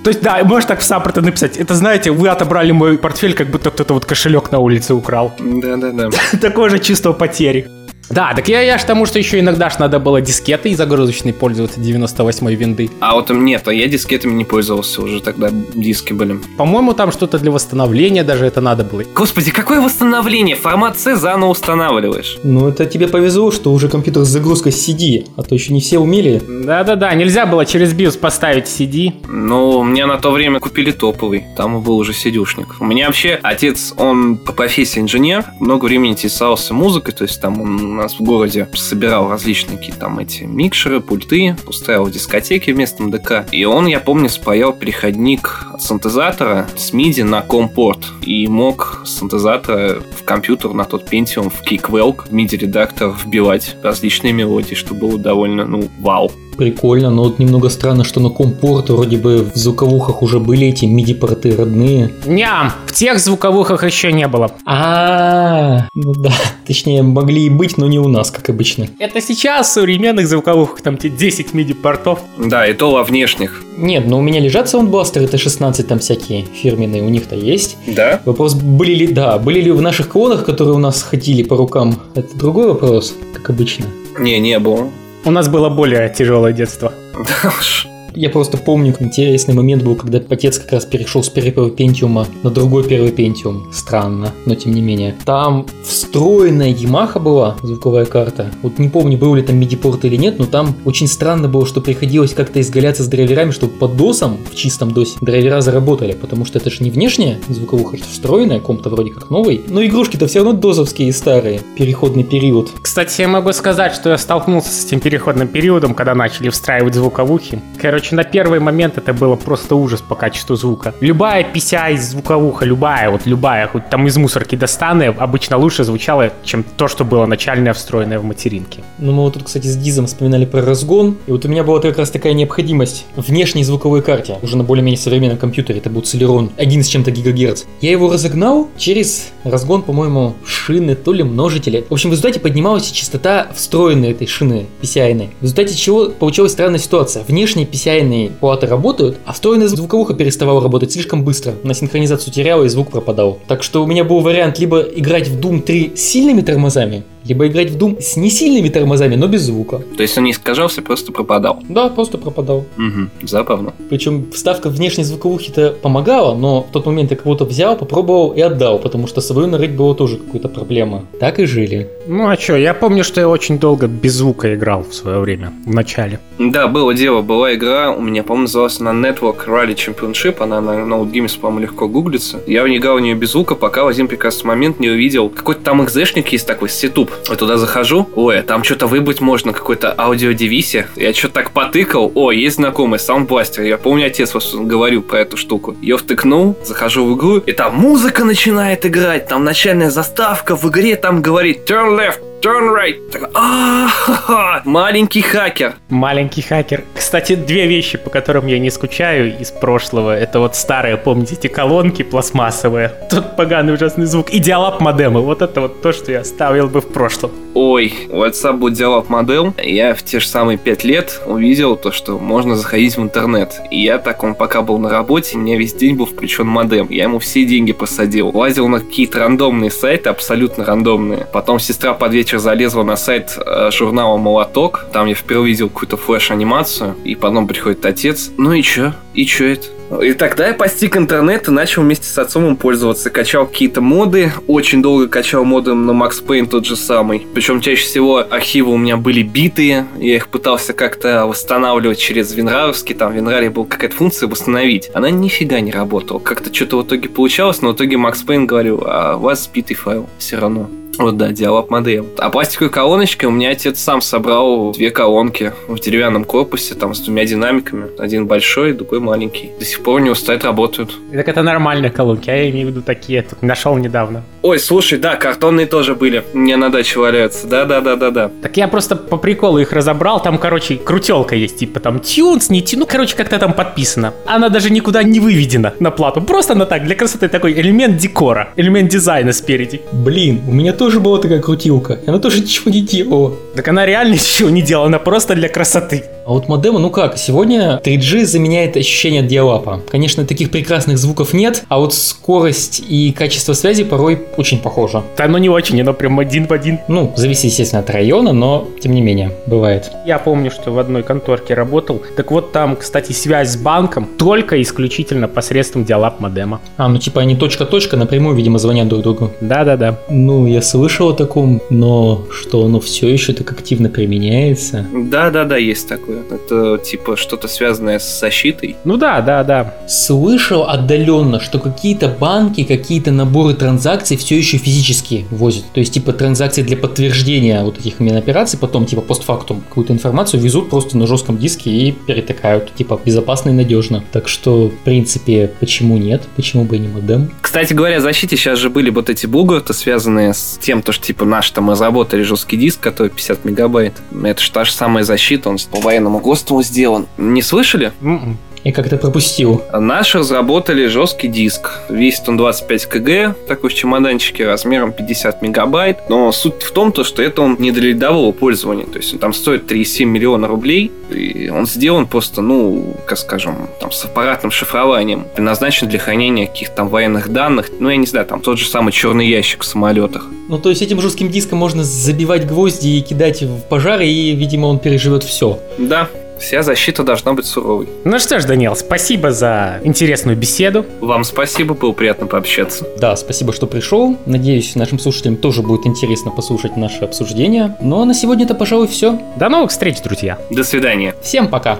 То 0.05 0.11
есть, 0.11 0.23
да, 0.23 0.43
можешь 0.45 0.67
так 0.67 0.81
в 0.81 0.83
саппорте 0.83 1.21
написать. 1.21 1.57
Это, 1.57 1.75
знаете, 1.75 2.11
вы 2.11 2.29
отобрали 2.29 2.73
мой 2.73 2.99
портфель, 2.99 3.35
как 3.35 3.51
будто 3.51 3.71
кто-то 3.71 3.95
вот 3.95 4.05
кошелек 4.05 4.51
на 4.51 4.59
улице 4.59 4.95
украл. 4.95 5.33
Да-да-да. 5.39 6.11
Такое 6.41 6.71
же 6.71 6.79
чувство 6.79 7.13
потери. 7.13 7.69
Да, 8.11 8.33
так 8.35 8.49
я, 8.49 8.61
я 8.61 8.79
ж 8.79 8.85
тому, 8.85 9.07
что 9.07 9.19
еще 9.19 9.41
иногда 9.41 9.71
ж 9.71 9.79
надо 9.79 9.99
было 9.99 10.21
дискетой 10.21 10.75
загрузочной 10.75 11.33
пользоваться 11.33 11.81
98-й 11.81 12.55
винды. 12.55 12.91
А 13.01 13.15
вот 13.15 13.31
нет, 13.31 13.67
а 13.67 13.73
я 13.73 13.89
дискетами 13.89 14.33
не 14.33 14.45
пользовался, 14.45 15.03
уже 15.03 15.21
тогда 15.21 15.49
диски 15.51 16.13
были. 16.13 16.39
По-моему, 16.59 16.93
там 16.93 17.11
что-то 17.13 17.39
для 17.39 17.51
восстановления 17.51 18.23
даже 18.25 18.47
это 18.47 18.61
надо 18.61 18.85
было. 18.85 19.03
Господи, 19.15 19.51
какое 19.51 19.81
восстановление? 19.81 20.57
Формат 20.57 20.99
C 20.99 21.17
заново 21.17 21.51
устанавливаешь. 21.51 22.39
Ну, 22.43 22.69
это 22.69 22.87
тебе 22.87 23.09
повезло, 23.09 23.51
что 23.51 23.73
уже 23.73 23.89
компьютер 23.89 24.25
с 24.25 24.29
загрузкой 24.29 24.73
CD, 24.73 25.27
а 25.37 25.43
то 25.43 25.55
еще 25.55 25.73
не 25.73 25.81
все 25.81 25.99
умели. 25.99 26.43
Да-да-да, 26.47 27.15
нельзя 27.15 27.47
было 27.47 27.65
через 27.65 27.95
BIOS 27.95 28.19
поставить 28.19 28.67
CD. 28.67 29.13
Ну, 29.29 29.79
у 29.79 29.85
меня 29.85 30.07
на 30.07 30.19
то 30.19 30.31
время 30.31 30.61
купили 30.61 30.93
топовый, 30.93 31.45
там 31.57 31.81
был 31.83 31.97
уже 31.97 32.13
сидюшник. 32.13 32.77
У 32.81 32.85
меня 32.85 33.07
вообще 33.07 33.39
отец, 33.43 33.95
он 33.97 34.37
по 34.37 34.53
профессии 34.53 35.01
инженер, 35.01 35.45
много 35.61 35.87
времени 35.87 36.13
интересовался 36.13 36.75
музыкой, 36.75 37.15
то 37.15 37.25
есть 37.25 37.41
там 37.41 37.61
он 37.61 37.92
нас 37.93 38.19
в 38.19 38.23
городе 38.23 38.69
собирал 38.75 39.31
различные 39.31 39.79
какие-то 39.79 40.01
там 40.01 40.19
эти 40.19 40.45
микшеры, 40.45 41.01
пульты, 41.01 41.57
устраивал 41.67 42.09
дискотеки 42.09 42.71
вместо 42.71 43.03
МДК. 43.03 43.47
И 43.53 43.65
он, 43.65 43.87
я 43.87 44.01
помню, 44.01 44.29
спаял 44.29 44.73
переходник 44.73 45.67
от 45.73 45.83
синтезатора 45.83 46.69
с 46.77 46.93
MIDI 46.93 47.25
на 47.25 47.43
компорт. 47.43 48.01
И 48.23 48.47
мог 48.49 49.03
с 49.05 49.19
синтезатора 49.19 50.01
в 50.19 50.25
компьютер 50.25 50.73
на 50.73 50.85
тот 50.85 51.13
Pentium 51.13 51.51
в 51.51 51.63
Kickwell 51.63 52.21
в 52.29 52.33
MIDI-редактор 52.33 53.11
вбивать 53.11 53.77
различные 53.83 54.33
мелодии, 54.33 54.75
что 54.75 54.95
было 54.95 55.19
довольно, 55.19 55.65
ну, 55.65 55.89
вау. 56.01 56.31
Прикольно, 56.57 57.11
но 57.11 57.25
вот 57.25 57.39
немного 57.39 57.69
странно, 57.71 58.05
что 58.05 58.21
на 58.21 58.31
компорт 58.31 58.91
вроде 58.91 59.17
бы 59.17 59.51
в 59.53 59.57
звуковухах 59.57 60.23
уже 60.23 60.39
были 60.39 60.67
эти 60.69 60.85
MIDI-порты 60.85 61.57
родные. 61.57 62.11
Ням, 62.27 62.73
в 62.87 62.93
тех 62.93 63.19
звуковухах 63.19 63.85
еще 63.85 64.13
не 64.13 64.29
было. 64.29 64.53
А, 64.65 65.89
ну 65.95 66.13
да, 66.15 66.33
точнее 66.67 67.03
могли 67.03 67.47
и 67.47 67.51
быть, 67.51 67.79
но 67.79 67.87
не 67.87 67.99
у 67.99 68.09
нас, 68.09 68.31
как 68.31 68.49
обычно. 68.51 68.89
Это 68.99 69.21
сейчас 69.21 69.69
в 69.69 69.73
современных 69.73 70.29
звуковухах 70.29 70.83
там 70.83 70.97
те 70.97 71.09
10 71.09 71.53
MIDI-портов. 71.53 72.21
Да, 72.39 72.67
и 72.67 72.75
то 72.75 72.91
во 72.93 73.05
внешних. 73.05 73.63
Нет, 73.77 74.07
но 74.07 74.19
у 74.19 74.23
меня 74.23 74.41
лежат 74.41 74.69
саундбластеры 74.69 75.27
Т-16 75.27 75.83
там 75.85 75.99
всякие 75.99 76.45
фирменные, 76.45 77.03
у 77.03 77.09
них-то 77.09 77.35
есть. 77.35 77.77
Да? 77.87 78.21
Вопрос, 78.25 78.55
были 78.55 78.95
ли, 78.95 79.07
да, 79.09 79.39
были 79.39 79.61
ли 79.61 79.71
в 79.71 79.81
наших 79.81 80.09
клонах, 80.09 80.45
которые 80.45 80.75
у 80.75 80.79
нас 80.79 81.03
ходили 81.03 81.43
по 81.43 81.57
рукам, 81.57 81.97
это 82.15 82.37
другой 82.37 82.69
вопрос, 82.69 83.15
как 83.35 83.51
обычно. 83.51 83.87
Не, 84.19 84.39
не 84.39 84.59
было. 84.59 84.91
У 85.25 85.31
нас 85.31 85.49
было 85.49 85.69
более 85.69 86.09
тяжелое 86.09 86.53
детство. 86.53 86.93
Да 87.15 87.49
уж. 87.49 87.92
Я 88.15 88.31
просто 88.31 88.59
помню, 88.59 88.95
интересный 89.01 89.55
момент 89.55 89.83
был, 89.83 89.97
когда 89.97 90.21
отец 90.29 90.59
как 90.59 90.73
раз 90.73 90.85
перешел 90.85 91.23
с 91.23 91.29
первого 91.29 91.71
пентиума 91.71 92.27
на 92.43 92.51
другой 92.51 92.85
первый 92.85 93.11
пентиум. 93.13 93.67
Странно, 93.73 94.33
но 94.47 94.55
тем 94.55 94.73
не 94.75 94.81
менее. 94.81 95.15
Там 95.25 95.67
встроенная 95.85 96.73
Yamaha 96.73 97.19
была, 97.19 97.57
звуковая 97.63 98.05
карта. 98.05 98.51
Вот 98.63 98.79
не 98.79 98.89
помню, 98.89 99.17
был 99.17 99.35
ли 99.35 99.43
там 99.43 99.59
MIDI-порт 99.61 100.05
или 100.05 100.17
нет, 100.17 100.39
но 100.39 100.47
там 100.47 100.77
очень 100.85 101.07
странно 101.07 101.49
было, 101.49 101.67
что 101.67 101.81
приходилось 101.81 102.35
как-то 102.35 102.61
изгаляться 102.61 103.03
с 103.03 103.09
драйверами, 103.09 103.51
чтобы 103.51 103.73
под 103.75 103.97
досом, 103.97 104.39
в 104.51 104.55
чистом 104.55 104.93
досе, 104.93 105.17
драйвера 105.21 105.61
заработали, 105.61 106.13
потому 106.13 106.45
что 106.45 106.59
это 106.59 106.71
же 106.71 106.83
не 106.85 106.91
внешняя 106.91 107.39
звуковуха, 107.49 107.97
это 107.97 108.05
встроенная, 108.05 108.61
комп-то 108.61 108.91
вроде 108.91 109.11
как 109.11 109.31
новый. 109.31 109.63
Но 109.69 109.85
игрушки-то 109.85 110.27
все 110.27 110.43
равно 110.43 110.59
дозовские 110.59 111.09
и 111.09 111.13
старые. 111.13 111.61
Переходный 111.77 112.25
период. 112.25 112.71
Кстати, 112.83 113.23
я 113.23 113.29
могу 113.29 113.53
сказать, 113.53 113.95
что 113.95 114.11
я 114.11 114.19
столкнулся 114.19 114.71
с 114.71 114.85
этим 114.85 115.01
переходным 115.01 115.49
периодом, 115.49 115.95
когда 115.95 116.15
начали 116.15 116.49
встраивать 116.49 116.95
звуковухи. 116.95 117.61
Короче, 117.81 118.02
Короче, 118.03 118.17
на 118.17 118.25
первый 118.25 118.59
момент 118.59 118.99
это 118.99 119.15
было 119.15 119.37
просто 119.37 119.77
ужас 119.77 120.01
по 120.01 120.17
качеству 120.17 120.57
звука. 120.57 120.93
Любая 121.01 121.47
из 121.55 122.11
звуковуха, 122.11 122.65
любая, 122.65 123.11
вот 123.11 123.27
любая, 123.27 123.69
хоть 123.69 123.89
там 123.91 124.09
из 124.09 124.17
мусорки 124.17 124.57
достану, 124.57 125.15
обычно 125.17 125.57
лучше 125.57 125.85
звучала, 125.85 126.33
чем 126.43 126.65
то, 126.65 126.89
что 126.89 127.05
было 127.05 127.27
начальное 127.27 127.73
встроенное 127.73 128.19
в 128.19 128.25
материнке. 128.25 128.83
Ну, 128.99 129.13
мы 129.13 129.23
вот 129.23 129.35
тут, 129.35 129.45
кстати, 129.45 129.69
с 129.69 129.77
Дизом 129.77 130.09
вспоминали 130.09 130.47
про 130.47 130.63
разгон, 130.63 131.17
и 131.29 131.31
вот 131.31 131.45
у 131.45 131.49
меня 131.49 131.63
была 131.63 131.79
как 131.79 131.97
раз 131.97 132.11
такая 132.11 132.33
необходимость 132.33 133.07
внешней 133.15 133.63
звуковой 133.63 134.03
карте, 134.03 134.37
уже 134.43 134.57
на 134.57 134.65
более-менее 134.65 134.99
современном 134.99 135.39
компьютере, 135.39 135.79
это 135.79 135.89
был 135.89 136.01
Celeron 136.01 136.51
1 136.57 136.83
с 136.83 136.89
чем-то 136.89 137.13
гигагерц. 137.13 137.67
Я 137.81 137.93
его 137.93 138.13
разогнал 138.13 138.69
через 138.77 139.29
разгон, 139.45 139.83
по-моему, 139.83 140.35
шины, 140.45 140.97
то 140.97 141.13
ли 141.13 141.23
множители. 141.23 141.85
В 141.89 141.93
общем, 141.93 142.11
в 142.11 142.15
результате 142.15 142.41
поднималась 142.41 142.91
частота 142.91 143.47
встроенной 143.55 144.11
этой 144.11 144.27
шины 144.27 144.67
PCI. 144.83 145.31
В 145.39 145.43
результате 145.43 145.77
чего 145.77 146.07
получилась 146.09 146.51
странная 146.51 146.81
ситуация. 146.81 147.23
Внешние 147.23 147.65
PCI 147.65 147.92
платы 148.41 148.67
работают, 148.67 149.19
а 149.25 149.33
встроенная 149.33 149.69
звуковуха 149.69 150.15
переставала 150.15 150.63
работать 150.63 150.93
слишком 150.93 151.25
быстро. 151.25 151.55
На 151.63 151.75
синхронизацию 151.75 152.33
теряла 152.33 152.65
и 152.65 152.69
звук 152.69 152.91
пропадал. 152.91 153.39
Так 153.49 153.63
что 153.63 153.83
у 153.83 153.87
меня 153.87 154.05
был 154.05 154.21
вариант 154.21 154.59
либо 154.59 154.81
играть 154.81 155.29
в 155.29 155.41
Doom 155.41 155.63
3 155.63 155.93
с 155.95 156.01
сильными 156.01 156.43
тормозами, 156.43 157.05
либо 157.25 157.47
играть 157.47 157.71
в 157.71 157.77
Doom 157.77 158.01
с 158.01 158.17
несильными 158.17 158.69
тормозами, 158.69 159.15
но 159.15 159.27
без 159.27 159.43
звука. 159.43 159.83
То 159.97 160.03
есть 160.03 160.17
он 160.19 160.25
не 160.25 160.33
искажался, 160.33 160.83
просто 160.83 161.13
пропадал. 161.13 161.63
Да, 161.69 161.89
просто 161.89 162.19
пропадал. 162.19 162.65
Угу, 162.77 163.27
забавно. 163.27 163.75
Причем 163.89 164.31
вставка 164.33 164.69
внешней 164.69 165.05
звуковухи-то 165.05 165.75
помогала, 165.83 166.35
но 166.35 166.63
в 166.63 166.73
тот 166.73 166.87
момент 166.87 167.11
я 167.11 167.17
кого-то 167.17 167.45
взял, 167.45 167.77
попробовал 167.77 168.31
и 168.31 168.41
отдал, 168.41 168.79
потому 168.79 169.07
что 169.07 169.21
свою 169.21 169.47
нарыть 169.47 169.73
было 169.73 169.95
тоже 169.95 170.17
какая-то 170.17 170.49
проблема. 170.49 171.05
Так 171.21 171.39
и 171.39 171.47
жили. 171.47 171.89
Ну 172.07 172.29
а 172.29 172.37
чё, 172.37 172.57
я 172.57 172.75
помню, 172.75 173.05
что 173.05 173.21
я 173.21 173.29
очень 173.29 173.59
долго 173.59 173.87
без 173.87 174.15
звука 174.15 174.55
играл 174.55 174.85
в 174.89 174.95
свое 174.95 175.19
время, 175.19 175.53
в 175.67 175.75
начале. 175.75 176.19
Да, 176.39 176.67
было 176.67 176.95
дело, 176.95 177.23
была 177.23 177.55
игра, 177.55 177.82
у 177.91 178.01
меня, 178.01 178.23
по-моему, 178.23 178.43
называлась 178.43 178.81
она 178.81 178.93
Network 178.93 179.47
Rally 179.47 179.75
Championship, 179.75 180.43
она 180.43 180.61
на 180.61 180.71
Node 180.71 181.11
Games, 181.11 181.39
по-моему, 181.39 181.61
легко 181.61 181.89
гуглится. 181.89 182.41
Я 182.47 182.67
играл 182.67 182.97
в 182.97 183.01
нее 183.01 183.15
без 183.15 183.33
звука, 183.33 183.55
пока 183.55 183.85
в 183.85 183.89
один 183.89 184.09
прекрасный 184.09 184.47
момент 184.47 184.81
не 184.81 184.89
увидел. 184.89 185.29
Какой-то 185.29 185.63
там 185.63 185.85
экзешник 185.85 186.29
есть 186.29 186.47
такой, 186.47 186.69
сетуп. 186.69 187.11
Я 187.29 187.37
туда 187.37 187.57
захожу, 187.57 188.09
ой, 188.15 188.41
а 188.41 188.43
там 188.43 188.65
что-то 188.65 188.87
выбрать 188.87 189.21
можно, 189.21 189.53
какой-то 189.53 189.95
аудиодивиси. 189.97 190.87
Я 190.97 191.13
что-то 191.13 191.35
так 191.35 191.51
потыкал, 191.51 192.13
о, 192.15 192.31
есть 192.33 192.57
знакомый, 192.57 192.99
саундбластер. 192.99 193.65
Я 193.65 193.79
помню, 193.79 194.07
отец 194.07 194.35
вас 194.35 194.55
говорил 194.55 195.03
про 195.03 195.21
эту 195.21 195.37
штуку. 195.37 195.77
Ее 195.81 195.97
втыкнул, 195.97 196.57
захожу 196.65 197.05
в 197.05 197.17
игру, 197.17 197.39
и 197.39 197.53
там 197.53 197.75
музыка 197.77 198.25
начинает 198.25 198.87
играть, 198.87 199.29
там 199.29 199.45
начальная 199.45 199.91
заставка 199.91 200.57
в 200.57 200.69
игре 200.69 200.97
там 200.97 201.23
говорит 201.23 201.69
turn 201.71 201.99
left, 201.99 202.21
turn 202.43 202.75
right. 202.75 202.97
Так, 203.11 203.31
а 203.35 204.63
маленький 204.65 205.23
хакер. 205.23 205.75
Маленький 205.89 206.43
хакер. 206.43 206.83
Кстати, 206.95 207.37
две 207.37 207.67
вещи, 207.67 207.97
по 207.99 208.11
которым 208.11 208.49
я 208.49 208.59
не 208.59 208.71
скучаю 208.71 209.39
из 209.39 209.51
прошлого. 209.51 210.17
Это 210.17 210.41
вот 210.41 210.57
старые, 210.57 210.97
помните, 210.97 211.37
эти 211.37 211.47
колонки 211.47 212.03
пластмассовые. 212.03 212.93
Тот 213.11 213.37
поганый 213.37 213.75
ужасный 213.75 214.07
звук. 214.07 214.31
И 214.31 214.41
диалап 214.41 214.81
модемы. 214.81 215.21
Вот 215.21 215.41
это 215.41 215.61
вот 215.61 215.83
то, 215.83 215.93
что 215.93 216.11
я 216.11 216.21
оставил 216.21 216.69
бы 216.69 216.81
в 216.81 216.89
прошлом. 216.89 217.31
Ой, 217.55 217.93
WhatsApp 218.09 218.55
будет 218.55 218.75
диалог 218.75 219.09
модель. 219.09 219.53
Я 219.63 219.95
в 219.95 220.03
те 220.03 220.21
же 220.21 220.27
самые 220.27 220.59
пять 220.59 220.85
лет 220.85 221.21
увидел 221.27 221.77
то, 221.77 221.93
что 221.93 222.19
можно 222.19 222.57
заходить 222.57 222.97
в 222.97 223.03
интернет. 223.03 223.61
И 223.71 223.83
я 223.83 223.99
так, 223.99 224.25
он 224.25 224.35
пока 224.35 224.63
был 224.63 224.79
на 224.79 224.89
работе, 224.89 225.37
у 225.37 225.41
меня 225.41 225.59
весь 225.59 225.75
день 225.75 225.95
был 225.95 226.07
включен 226.07 226.47
модем. 226.47 226.89
Я 226.91 227.05
ему 227.05 227.19
все 227.19 227.45
деньги 227.45 227.73
посадил. 227.73 228.31
Лазил 228.35 228.69
на 228.69 228.81
какие-то 228.81 229.19
рандомные 229.19 229.71
сайты, 229.71 230.09
абсолютно 230.09 230.65
рандомные. 230.65 231.27
Потом 231.33 231.61
сестра 231.61 231.93
под 231.95 232.13
вечер 232.13 232.32
залезла 232.39 232.83
на 232.83 232.97
сайт 232.97 233.39
э, 233.39 233.71
журнала 233.71 234.17
«Молоток». 234.17 234.87
Там 234.93 235.07
я 235.07 235.15
впервые 235.15 235.53
видел 235.53 235.69
какую-то 235.69 235.97
флеш-анимацию. 235.97 236.95
И 237.05 237.15
потом 237.15 237.47
приходит 237.47 237.85
отец. 237.85 238.31
Ну 238.37 238.53
и 238.53 238.63
чё? 238.63 238.93
И 239.15 239.27
чё 239.27 239.49
это? 239.49 239.67
И 240.01 240.15
тогда 240.15 240.49
я 240.49 240.55
постиг 240.55 240.97
интернет 240.97 241.49
и 241.49 241.51
начал 241.51 241.83
вместе 241.83 242.07
с 242.07 242.17
отцом 242.17 242.47
им 242.47 242.57
пользоваться. 242.57 243.11
Качал 243.11 243.47
какие-то 243.47 243.83
моды. 243.83 244.33
Очень 244.47 244.81
долго 244.81 245.07
качал 245.07 245.45
моды 245.45 245.75
на 245.75 245.91
Max 245.91 246.25
Payne 246.25 246.47
тот 246.47 246.65
же 246.65 246.77
самый. 246.77 247.27
Причем 247.35 247.61
чаще 247.61 247.85
всего 247.85 248.19
архивы 248.19 248.73
у 248.73 248.79
меня 248.79 248.97
были 248.97 249.23
битые. 249.23 249.87
Я 249.99 250.17
их 250.17 250.29
пытался 250.29 250.73
как-то 250.73 251.27
восстанавливать 251.27 251.99
через 251.99 252.33
Винраровский. 252.33 252.95
Там 252.95 253.13
в 253.13 253.17
Винраре 253.17 253.51
была 253.51 253.67
какая-то 253.67 253.97
функция 253.97 254.29
восстановить. 254.29 254.91
Она 254.95 255.11
нифига 255.11 255.61
не 255.61 255.73
работала. 255.73 256.19
Как-то 256.19 256.53
что-то 256.55 256.79
в 256.79 256.87
итоге 256.87 257.09
получалось, 257.11 257.61
но 257.61 257.73
в 257.73 257.77
итоге 257.77 257.97
Max 257.97 258.25
Payne 258.27 258.47
говорил, 258.47 258.83
а 258.87 259.17
у 259.17 259.21
вас 259.21 259.49
битый 259.53 259.75
файл 259.75 260.09
все 260.19 260.39
равно. 260.39 260.71
Вот 260.99 261.17
да, 261.17 261.29
диалог 261.33 261.71
модель. 261.71 262.05
А 262.19 262.31
пластиковой 262.31 262.71
колоночкой 262.71 263.29
у 263.29 263.33
меня 263.33 263.51
отец 263.51 263.81
сам 263.81 264.01
собрал 264.01 264.73
две 264.73 264.91
колонки 264.91 265.53
в 265.67 265.79
деревянном 265.79 266.25
корпусе, 266.25 266.75
там 266.75 266.95
с 266.95 267.01
двумя 267.01 267.25
динамиками. 267.25 267.89
Один 267.99 268.27
большой, 268.27 268.73
другой 268.73 269.01
маленький. 269.01 269.51
До 269.59 269.65
сих 269.65 269.83
пор 269.83 270.01
у 270.01 270.05
него 270.05 270.15
стоят, 270.15 270.45
работают. 270.45 270.93
Так 271.13 271.29
это 271.29 271.43
нормальные 271.43 271.91
колонки, 271.91 272.31
а 272.31 272.37
я 272.37 272.51
имею 272.51 272.69
в 272.69 272.71
виду 272.71 272.83
такие. 272.83 273.23
Тут 273.23 273.43
нашел 273.43 273.77
недавно. 273.77 274.23
Ой, 274.43 274.59
слушай, 274.59 274.99
да, 274.99 275.15
картонные 275.15 275.67
тоже 275.67 275.95
были. 275.95 276.25
Меня 276.33 276.57
на 276.57 276.69
даче 276.69 276.99
валяются. 276.99 277.47
Да-да-да-да-да. 277.47 278.29
Так 278.43 278.57
я 278.57 278.67
просто 278.67 278.97
по 278.97 279.17
приколу 279.17 279.59
их 279.59 279.73
разобрал. 279.73 280.21
Там, 280.21 280.37
короче, 280.37 280.77
крутелка 280.77 281.37
есть, 281.37 281.59
типа 281.59 281.79
там 281.79 282.01
тюнс, 282.01 282.51
не 282.51 282.61
тюнс. 282.61 282.81
Ну, 282.81 282.87
короче, 282.87 283.17
как-то 283.17 283.39
там 283.39 283.53
подписано. 283.53 284.15
Она 284.27 284.49
даже 284.49 284.71
никуда 284.71 285.05
не 285.05 285.21
выведена 285.21 285.75
на 285.79 285.93
плату. 285.93 286.21
Просто 286.23 286.55
она 286.55 286.67
так, 286.67 286.85
для 286.85 286.97
красоты 286.97 287.29
такой 287.29 287.53
элемент 287.53 287.99
декора, 287.99 288.49
элемент 288.57 288.91
дизайна 288.91 289.33
спереди. 289.33 289.81
Блин, 289.93 290.43
у 290.49 290.53
меня 290.53 290.73
тоже 290.73 290.99
была 290.99 291.21
такая 291.21 291.41
крутилка. 291.41 292.01
Она 292.09 292.19
тоже 292.19 292.41
ничего 292.41 292.73
не 292.73 292.81
делала. 292.81 293.37
Так 293.55 293.69
она 293.69 293.87
реально 293.87 294.15
ничего 294.15 294.51
не 294.51 294.63
делала, 294.63 294.89
она 294.89 294.99
просто 294.99 295.37
для 295.37 295.49
красоты. 295.49 296.03
А 296.25 296.31
вот 296.31 296.49
модемы, 296.49 296.79
ну 296.79 296.91
как, 296.91 297.19
сегодня 297.19 297.81
3G 297.85 298.25
заменяет 298.25 298.77
ощущение 298.77 299.23
диалапа. 299.23 299.83
Конечно, 299.91 300.25
таких 300.25 300.51
прекрасных 300.51 300.99
звуков 300.99 301.33
нет, 301.33 301.65
а 301.69 301.79
вот 301.79 301.95
скорость 301.95 302.83
и 302.89 303.13
качество 303.13 303.55
связи 303.55 303.83
порой 303.83 304.17
очень 304.37 304.59
похоже. 304.59 305.03
Да, 305.17 305.29
но 305.29 305.39
не 305.39 305.49
очень, 305.49 305.81
оно 305.81 305.93
прям 305.93 306.19
один 306.19 306.47
в 306.47 306.53
один. 306.53 306.79
Ну, 306.89 307.13
зависит, 307.17 307.45
естественно, 307.45 307.81
от 307.81 307.91
района, 307.91 308.33
но 308.33 308.69
тем 308.81 308.93
не 308.93 309.01
менее, 309.01 309.33
бывает. 309.47 309.91
Я 310.07 310.19
помню, 310.19 310.51
что 310.51 310.73
в 310.73 310.79
одной 310.79 311.03
конторке 311.03 311.55
работал. 311.55 312.03
Так 312.17 312.31
вот 312.31 312.53
там, 312.53 312.77
кстати, 312.77 313.13
связь 313.13 313.53
с 313.53 313.57
банком 313.57 314.09
только 314.19 314.61
исключительно 314.63 315.29
посредством 315.29 315.85
диалап 315.85 316.21
модема. 316.21 316.61
А, 316.77 316.89
ну 316.89 316.99
типа 316.99 317.21
они 317.21 317.37
точка-точка 317.37 317.97
напрямую, 317.97 318.37
видимо, 318.37 318.59
звонят 318.59 318.89
друг 318.89 319.03
другу. 319.03 319.31
Да-да-да. 319.41 319.99
Ну, 320.09 320.47
я 320.47 320.63
слышал 320.63 321.11
о 321.11 321.13
таком, 321.13 321.61
но 321.71 322.27
что 322.31 322.65
оно 322.65 322.81
все 322.81 323.09
еще 323.09 323.33
так 323.33 323.53
активно 323.53 323.89
применяется. 323.89 324.87
Да-да-да, 324.93 325.57
есть 325.57 325.89
такое. 325.89 326.23
Это 326.31 326.79
типа 326.79 327.17
что-то 327.17 327.49
связанное 327.49 327.99
с 327.99 328.21
защитой. 328.21 328.77
Ну 328.85 328.97
да, 328.97 329.21
да, 329.21 329.45
да. 329.45 329.75
Слышал 329.87 330.65
отдаленно, 330.65 331.41
что 331.41 331.59
какие-то 331.59 332.09
банки, 332.09 332.65
какие-то 332.65 333.11
наборы 333.11 333.55
транзакций 333.55 334.17
все 334.23 334.37
еще 334.37 334.57
физически 334.57 335.27
возят. 335.31 335.65
То 335.73 335.81
есть, 335.81 335.93
типа, 335.95 336.13
транзакции 336.13 336.63
для 336.63 336.77
подтверждения 336.77 337.63
вот 337.63 337.79
этих 337.79 338.01
именно 338.01 338.19
операций, 338.19 338.59
потом, 338.59 338.87
типа, 338.87 339.03
постфактум 339.03 339.61
какую-то 339.61 339.93
информацию 339.93 340.41
везут 340.41 340.71
просто 340.71 340.97
на 340.97 341.07
жестком 341.07 341.39
диске 341.39 341.71
и 341.71 341.93
перетыкают. 341.93 342.75
Типа, 342.75 343.01
безопасно 343.05 343.51
и 343.51 343.53
надежно. 343.53 344.03
Так 344.13 344.29
что, 344.29 344.69
в 344.69 344.85
принципе, 344.85 345.53
почему 345.61 345.97
нет? 345.97 346.23
Почему 346.37 346.65
бы 346.65 346.77
и 346.77 346.79
не 346.79 346.89
модем? 346.89 347.31
Кстати 347.41 347.73
говоря, 347.73 347.99
о 347.99 348.01
защите 348.01 348.37
сейчас 348.37 348.59
же 348.59 348.71
были 348.71 348.91
вот 348.91 349.11
эти 349.11 349.27
бугорты, 349.27 349.75
связанные 349.75 350.35
с 350.35 350.59
тем, 350.61 350.83
то, 350.83 350.93
что, 350.93 351.07
типа, 351.07 351.25
наш-то 351.25 351.61
мы 351.61 351.77
заработали 351.77 352.23
жесткий 352.23 352.57
диск, 352.57 352.81
который 352.81 353.11
50 353.11 353.45
мегабайт. 353.45 353.95
Это 354.25 354.41
же 354.41 354.51
та 354.51 354.65
же 354.65 354.73
самая 354.73 355.05
защита, 355.05 355.49
он 355.49 355.59
по 355.71 355.81
военному 355.81 356.21
ГОСТу 356.21 356.63
сделан. 356.63 357.07
Не 357.19 357.43
слышали? 357.43 357.93
М-м. 358.01 358.39
Я 358.65 358.73
как-то 358.73 358.97
пропустил. 358.97 359.63
Наши 359.73 360.19
разработали 360.19 360.87
жесткий 360.87 361.27
диск. 361.27 361.81
Весит 361.89 362.29
он 362.29 362.37
25 362.37 362.87
кг, 362.87 363.35
такой 363.49 363.71
в 363.71 363.75
чемоданчике 363.75 364.47
размером 364.47 364.93
50 364.93 365.43
мегабайт. 365.43 365.99
Но 366.09 366.31
суть 366.31 366.63
в 366.63 366.71
том, 366.71 366.93
то, 366.93 367.03
что 367.03 367.23
это 367.23 367.43
он 367.43 367.57
не 367.59 367.73
для 367.73 367.89
рядового 367.89 368.31
пользования. 368.33 368.87
То 368.87 368.99
есть 368.99 369.13
он 369.13 369.19
там 369.19 369.33
стоит 369.33 369.71
3,7 369.71 370.05
миллиона 370.05 370.47
рублей. 370.47 370.93
И 371.11 371.51
он 371.51 371.67
сделан 371.67 372.07
просто, 372.07 372.41
ну, 372.41 372.95
как 373.05 373.19
скажем, 373.19 373.69
там, 373.81 373.91
с 373.91 374.05
аппаратным 374.05 374.53
шифрованием. 374.53 375.27
Предназначен 375.35 375.89
для 375.89 375.99
хранения 375.99 376.47
каких-то 376.47 376.77
там 376.77 376.89
военных 376.89 377.33
данных. 377.33 377.69
Ну, 377.81 377.91
я 377.91 377.97
не 377.97 378.07
знаю, 378.07 378.27
там 378.27 378.41
тот 378.41 378.59
же 378.59 378.69
самый 378.69 378.93
черный 378.93 379.27
ящик 379.27 379.63
в 379.63 379.67
самолетах. 379.67 380.27
Ну, 380.49 380.59
то 380.59 380.69
есть 380.71 380.83
этим 380.83 381.01
жестким 381.01 381.31
диском 381.31 381.59
можно 381.59 381.83
забивать 381.83 382.47
гвозди 382.47 382.89
и 382.89 383.01
кидать 383.01 383.43
в 383.43 383.63
пожары, 383.63 384.07
и, 384.07 384.35
видимо, 384.35 384.67
он 384.67 384.79
переживет 384.79 385.25
все. 385.25 385.59
Да, 385.79 386.09
Вся 386.39 386.63
защита 386.63 387.03
должна 387.03 387.33
быть 387.33 387.47
суровой. 387.47 387.89
Ну 388.05 388.19
что 388.19 388.41
ж, 388.41 388.45
Даниэл, 388.45 388.75
спасибо 388.77 389.31
за 389.31 389.81
интересную 389.85 390.37
беседу. 390.37 390.85
Вам 391.01 391.25
спасибо, 391.25 391.75
было 391.75 391.93
приятно 391.93 392.27
пообщаться. 392.27 392.87
Да, 392.99 393.17
спасибо, 393.17 393.53
что 393.53 393.67
пришел. 393.67 394.17
Надеюсь, 394.27 394.75
нашим 394.75 394.99
слушателям 394.99 395.37
тоже 395.37 395.63
будет 395.63 395.87
интересно 395.87 396.31
послушать 396.31 396.77
наше 396.77 397.05
обсуждение. 397.05 397.77
Ну 397.81 398.01
а 398.01 398.05
на 398.05 398.15
сегодня 398.15 398.45
это, 398.45 398.55
пожалуй, 398.55 398.89
все. 398.89 399.19
До 399.37 399.49
новых 399.49 399.71
встреч, 399.71 400.01
друзья. 400.03 400.39
До 400.51 400.65
свидания. 400.65 401.15
Всем 401.23 401.49
пока. 401.49 401.79